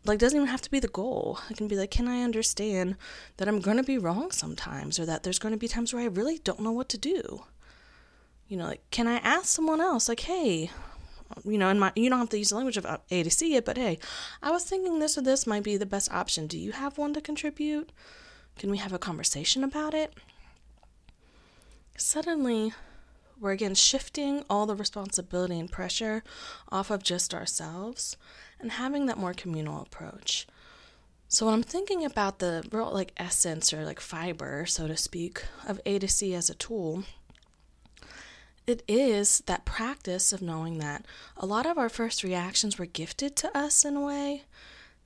like 0.04 0.18
doesn't 0.18 0.36
even 0.36 0.48
have 0.48 0.62
to 0.62 0.70
be 0.70 0.80
the 0.80 0.88
goal. 0.88 1.40
It 1.50 1.56
can 1.56 1.68
be 1.68 1.76
like, 1.76 1.90
can 1.90 2.08
I 2.08 2.22
understand 2.22 2.96
that 3.36 3.48
I'm 3.48 3.60
going 3.60 3.76
to 3.76 3.82
be 3.82 3.98
wrong 3.98 4.30
sometimes 4.30 4.98
or 4.98 5.06
that 5.06 5.22
there's 5.22 5.38
going 5.38 5.52
to 5.52 5.58
be 5.58 5.68
times 5.68 5.92
where 5.92 6.02
I 6.02 6.06
really 6.06 6.38
don't 6.38 6.60
know 6.60 6.72
what 6.72 6.88
to 6.90 6.98
do? 6.98 7.44
You 8.48 8.56
know, 8.56 8.66
like 8.66 8.88
can 8.90 9.06
I 9.06 9.16
ask 9.18 9.46
someone 9.46 9.80
else 9.80 10.08
like, 10.08 10.20
"Hey, 10.20 10.70
you 11.44 11.58
know, 11.58 11.68
and 11.68 11.78
my 11.78 11.92
you 11.94 12.08
don't 12.08 12.18
have 12.18 12.30
to 12.30 12.38
use 12.38 12.48
the 12.48 12.56
language 12.56 12.78
of 12.78 12.86
uh, 12.86 12.98
A 13.10 13.22
to 13.22 13.30
C 13.30 13.56
it, 13.56 13.64
but 13.64 13.76
hey, 13.76 13.98
I 14.42 14.50
was 14.50 14.64
thinking 14.64 14.98
this 14.98 15.18
or 15.18 15.22
this 15.22 15.46
might 15.46 15.62
be 15.62 15.76
the 15.76 15.86
best 15.86 16.10
option. 16.12 16.46
Do 16.46 16.58
you 16.58 16.72
have 16.72 16.96
one 16.96 17.12
to 17.14 17.20
contribute? 17.20 17.92
Can 18.58 18.70
we 18.70 18.78
have 18.78 18.92
a 18.92 18.98
conversation 18.98 19.62
about 19.62 19.94
it?" 19.94 20.14
Suddenly, 21.96 22.72
we're 23.40 23.52
again 23.52 23.74
shifting 23.74 24.44
all 24.50 24.66
the 24.66 24.74
responsibility 24.74 25.58
and 25.58 25.70
pressure 25.70 26.22
off 26.70 26.90
of 26.90 27.02
just 27.02 27.34
ourselves 27.34 28.16
and 28.60 28.72
having 28.72 29.06
that 29.06 29.18
more 29.18 29.34
communal 29.34 29.82
approach. 29.82 30.46
So 31.28 31.44
when 31.44 31.54
I'm 31.54 31.62
thinking 31.62 32.04
about 32.04 32.38
the 32.38 32.66
real 32.72 32.90
like 32.90 33.12
essence 33.16 33.72
or 33.72 33.84
like 33.84 34.00
fiber, 34.00 34.64
so 34.66 34.88
to 34.88 34.96
speak, 34.96 35.44
of 35.66 35.80
A 35.84 35.98
to 35.98 36.08
C 36.08 36.34
as 36.34 36.48
a 36.48 36.54
tool, 36.54 37.04
it 38.66 38.82
is 38.88 39.42
that 39.46 39.64
practice 39.64 40.32
of 40.32 40.42
knowing 40.42 40.78
that 40.78 41.04
a 41.36 41.46
lot 41.46 41.66
of 41.66 41.78
our 41.78 41.88
first 41.88 42.24
reactions 42.24 42.78
were 42.78 42.86
gifted 42.86 43.36
to 43.36 43.56
us 43.56 43.84
in 43.84 43.96
a 43.96 44.00
way. 44.00 44.44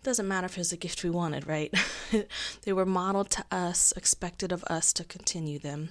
It 0.01 0.05
doesn't 0.05 0.27
matter 0.27 0.47
if 0.47 0.57
it 0.57 0.61
was 0.61 0.73
a 0.73 0.77
gift 0.77 1.05
we 1.05 1.11
wanted, 1.11 1.47
right? 1.47 1.73
they 2.63 2.73
were 2.73 2.87
modeled 2.87 3.31
to 3.31 3.45
us, 3.53 3.93
expected 3.97 4.51
of 4.53 4.65
us 4.65 4.93
to 4.95 5.05
continue 5.05 5.59
them. 5.59 5.91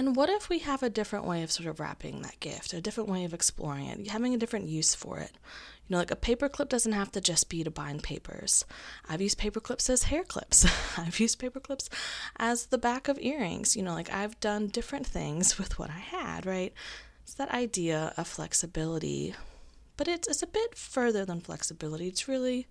And 0.00 0.16
what 0.16 0.30
if 0.30 0.48
we 0.48 0.60
have 0.60 0.82
a 0.82 0.88
different 0.88 1.26
way 1.26 1.42
of 1.42 1.52
sort 1.52 1.68
of 1.68 1.78
wrapping 1.78 2.22
that 2.22 2.40
gift, 2.40 2.72
a 2.72 2.80
different 2.80 3.10
way 3.10 3.24
of 3.24 3.34
exploring 3.34 3.84
it, 3.84 4.08
having 4.08 4.32
a 4.32 4.38
different 4.38 4.66
use 4.66 4.94
for 4.94 5.18
it? 5.18 5.32
You 5.34 5.92
know, 5.92 5.98
like 5.98 6.10
a 6.10 6.16
paper 6.16 6.48
clip 6.48 6.70
doesn't 6.70 6.92
have 6.92 7.12
to 7.12 7.20
just 7.20 7.50
be 7.50 7.62
to 7.64 7.70
bind 7.70 8.02
papers. 8.02 8.64
I've 9.10 9.20
used 9.20 9.36
paper 9.36 9.60
clips 9.60 9.90
as 9.90 10.04
hair 10.04 10.24
clips. 10.24 10.66
I've 10.96 11.20
used 11.20 11.38
paper 11.38 11.60
clips 11.60 11.90
as 12.38 12.64
the 12.64 12.78
back 12.78 13.08
of 13.08 13.18
earrings. 13.20 13.76
You 13.76 13.82
know, 13.82 13.92
like 13.92 14.10
I've 14.10 14.40
done 14.40 14.68
different 14.68 15.06
things 15.06 15.58
with 15.58 15.78
what 15.78 15.90
I 15.90 15.98
had, 15.98 16.46
right? 16.46 16.72
It's 17.24 17.34
that 17.34 17.50
idea 17.50 18.14
of 18.16 18.26
flexibility. 18.26 19.34
But 19.98 20.08
it's, 20.08 20.26
it's 20.26 20.42
a 20.42 20.46
bit 20.46 20.78
further 20.78 21.26
than 21.26 21.42
flexibility. 21.42 22.08
It's 22.08 22.26
really 22.26 22.68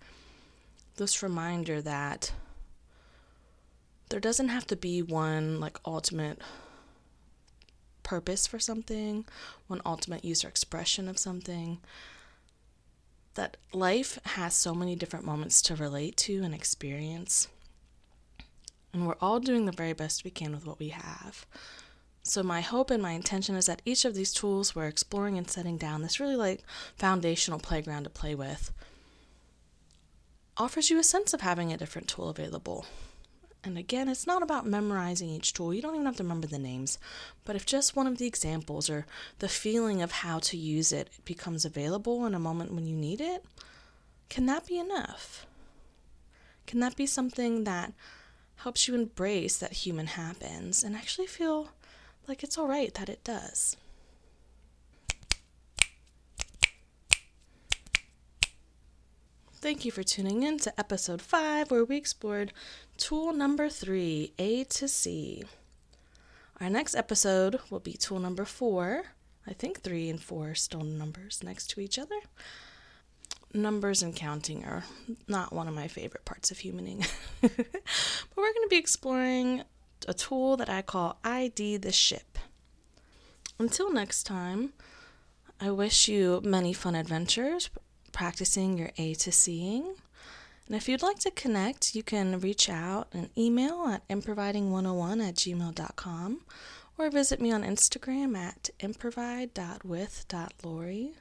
this 0.96 1.22
reminder 1.22 1.80
that 1.80 2.32
there 4.10 4.20
doesn't 4.20 4.50
have 4.50 4.66
to 4.66 4.76
be 4.76 5.04
one 5.04 5.60
like 5.60 5.78
ultimate 5.86 6.42
purpose 8.10 8.48
for 8.48 8.58
something, 8.58 9.24
one 9.68 9.82
ultimate 9.86 10.26
use 10.26 10.44
or 10.44 10.48
expression 10.48 11.08
of 11.08 11.20
something. 11.20 11.78
That 13.36 13.56
life 13.72 14.18
has 14.24 14.56
so 14.56 14.74
many 14.74 14.96
different 14.96 15.26
moments 15.26 15.62
to 15.64 15.76
relate 15.76 16.18
to 16.18 16.42
and 16.42 16.56
experience. 16.56 17.48
And 18.92 19.06
we're 19.06 19.22
all 19.22 19.40
doing 19.40 19.68
the 19.68 19.72
very 19.72 19.94
best 19.94 20.24
we 20.24 20.32
can 20.32 20.54
with 20.54 20.66
what 20.66 20.80
we 20.80 20.90
have. 20.90 21.46
So, 22.24 22.42
my 22.42 22.62
hope 22.62 22.90
and 22.90 23.02
my 23.02 23.12
intention 23.12 23.56
is 23.56 23.68
that 23.68 23.84
each 23.86 24.06
of 24.06 24.16
these 24.16 24.34
tools 24.34 24.76
we're 24.76 24.88
exploring 24.88 25.38
and 25.38 25.48
setting 25.48 25.78
down, 25.78 26.02
this 26.02 26.20
really 26.20 26.36
like 26.36 26.64
foundational 26.96 27.60
playground 27.60 28.06
to 28.06 28.10
play 28.10 28.34
with, 28.34 28.72
offers 30.58 30.90
you 30.90 30.98
a 30.98 31.04
sense 31.04 31.32
of 31.32 31.42
having 31.42 31.72
a 31.72 31.78
different 31.78 32.08
tool 32.08 32.28
available 32.28 32.88
and 33.64 33.78
again, 33.78 34.08
it's 34.08 34.26
not 34.26 34.42
about 34.42 34.66
memorizing 34.66 35.30
each 35.30 35.54
tool. 35.54 35.74
You 35.74 35.82
don't 35.82 35.96
even 35.96 36.06
have 36.06 36.16
to 36.18 36.24
remember 36.24 36.48
the 36.48 36.58
names. 36.58 36.98
But 37.44 37.58
if 37.58 37.66
just 37.66 37.96
one 37.96 38.08
of 38.08 38.18
the 38.18 38.26
examples 38.26 38.90
or 38.90 39.06
the 39.40 39.50
feeling 39.50 40.02
of 40.02 40.12
how 40.12 40.40
to 40.40 40.58
use 40.58 40.94
it 40.94 41.10
becomes 41.26 41.66
available 41.66 42.26
in 42.26 42.34
a 42.34 42.40
moment 42.40 42.74
when 42.74 42.86
you 42.86 42.96
need 42.96 43.20
it, 43.20 43.44
can 44.30 44.46
that 44.46 44.66
be 44.66 44.80
enough? 44.80 45.46
Can 46.68 46.80
that 46.80 46.96
be 46.96 47.06
something 47.06 47.66
that 47.66 47.92
helps 48.58 48.88
you 48.88 48.96
embrace 48.96 49.58
that 49.58 49.74
human 49.74 50.08
happens 50.08 50.84
and 50.84 50.96
actually 50.96 51.28
feel 51.28 51.70
like 52.28 52.44
it's 52.44 52.58
all 52.58 52.68
right 52.68 52.94
that 52.94 53.10
it 53.10 53.24
does? 53.26 53.76
Thank 59.62 59.84
you 59.84 59.92
for 59.92 60.04
tuning 60.04 60.44
in 60.44 60.58
to 60.60 60.80
episode 60.80 61.22
5, 61.22 61.70
where 61.70 61.84
we 61.84 61.98
explored 61.98 62.54
tool 63.00 63.32
number 63.32 63.70
3, 63.70 64.34
A 64.38 64.66
to 64.66 64.88
C. 64.88 65.44
Our 66.60 66.70
next 66.70 66.96
episode 66.96 67.60
will 67.70 67.80
be 67.80 67.94
tool 67.94 68.20
number 68.20 68.44
4. 68.44 69.04
I 69.48 69.54
think 69.54 69.82
3 69.82 70.10
and 70.10 70.22
4 70.22 70.50
are 70.50 70.56
still 70.56 70.82
numbers 70.82 71.42
next 71.42 71.68
to 71.72 71.80
each 71.80 71.98
other. 71.98 72.20
Numbers 73.54 74.04
and 74.04 74.14
counting 74.14 74.66
are 74.66 74.84
not 75.28 75.54
one 75.54 75.68
of 75.68 75.74
my 75.74 75.88
favorite 75.88 76.26
parts 76.26 76.52
of 76.52 76.58
humaning. 76.58 77.10
but 77.42 77.52
we're 78.36 78.54
going 78.54 78.66
to 78.66 78.70
be 78.70 78.76
exploring 78.76 79.64
a 80.08 80.14
tool 80.14 80.58
that 80.58 80.70
I 80.70 80.82
call 80.82 81.18
ID 81.24 81.78
the 81.78 81.94
Ship. 81.94 82.38
Until 83.58 83.92
next 83.92 84.24
time, 84.24 84.74
I 85.60 85.72
wish 85.72 86.10
you 86.10 86.42
many 86.44 86.74
fun 86.74 86.96
adventures 86.96 87.70
practicing 88.12 88.78
your 88.78 88.92
A 88.98 89.14
to 89.16 89.32
Cing. 89.32 89.96
And 90.70 90.78
if 90.78 90.88
you'd 90.88 91.02
like 91.02 91.20
to 91.20 91.32
connect, 91.32 91.96
you 91.96 92.04
can 92.04 92.40
reach 92.40 92.70
out 92.70 93.08
and 93.12 93.32
email 93.36 93.88
at 93.88 94.08
improviding101 94.08 95.28
at 95.28 95.34
gmail.com 95.34 96.42
or 96.96 97.10
visit 97.10 97.42
me 97.42 97.52
on 97.52 97.64
Instagram 97.64 98.38
at 98.38 98.70
improvide.with.lori. 98.80 101.14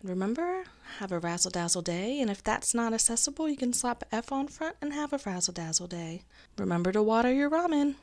And 0.00 0.08
remember, 0.08 0.64
have 0.98 1.12
a 1.12 1.18
razzle 1.18 1.50
dazzle 1.50 1.82
day, 1.82 2.22
and 2.22 2.30
if 2.30 2.42
that's 2.42 2.72
not 2.72 2.94
accessible, 2.94 3.50
you 3.50 3.58
can 3.58 3.74
slap 3.74 4.02
F 4.10 4.32
on 4.32 4.48
front 4.48 4.76
and 4.80 4.94
have 4.94 5.12
a 5.12 5.18
frazzle 5.18 5.52
dazzle 5.52 5.88
day. 5.88 6.22
Remember 6.56 6.90
to 6.92 7.02
water 7.02 7.30
your 7.30 7.50
ramen. 7.50 7.96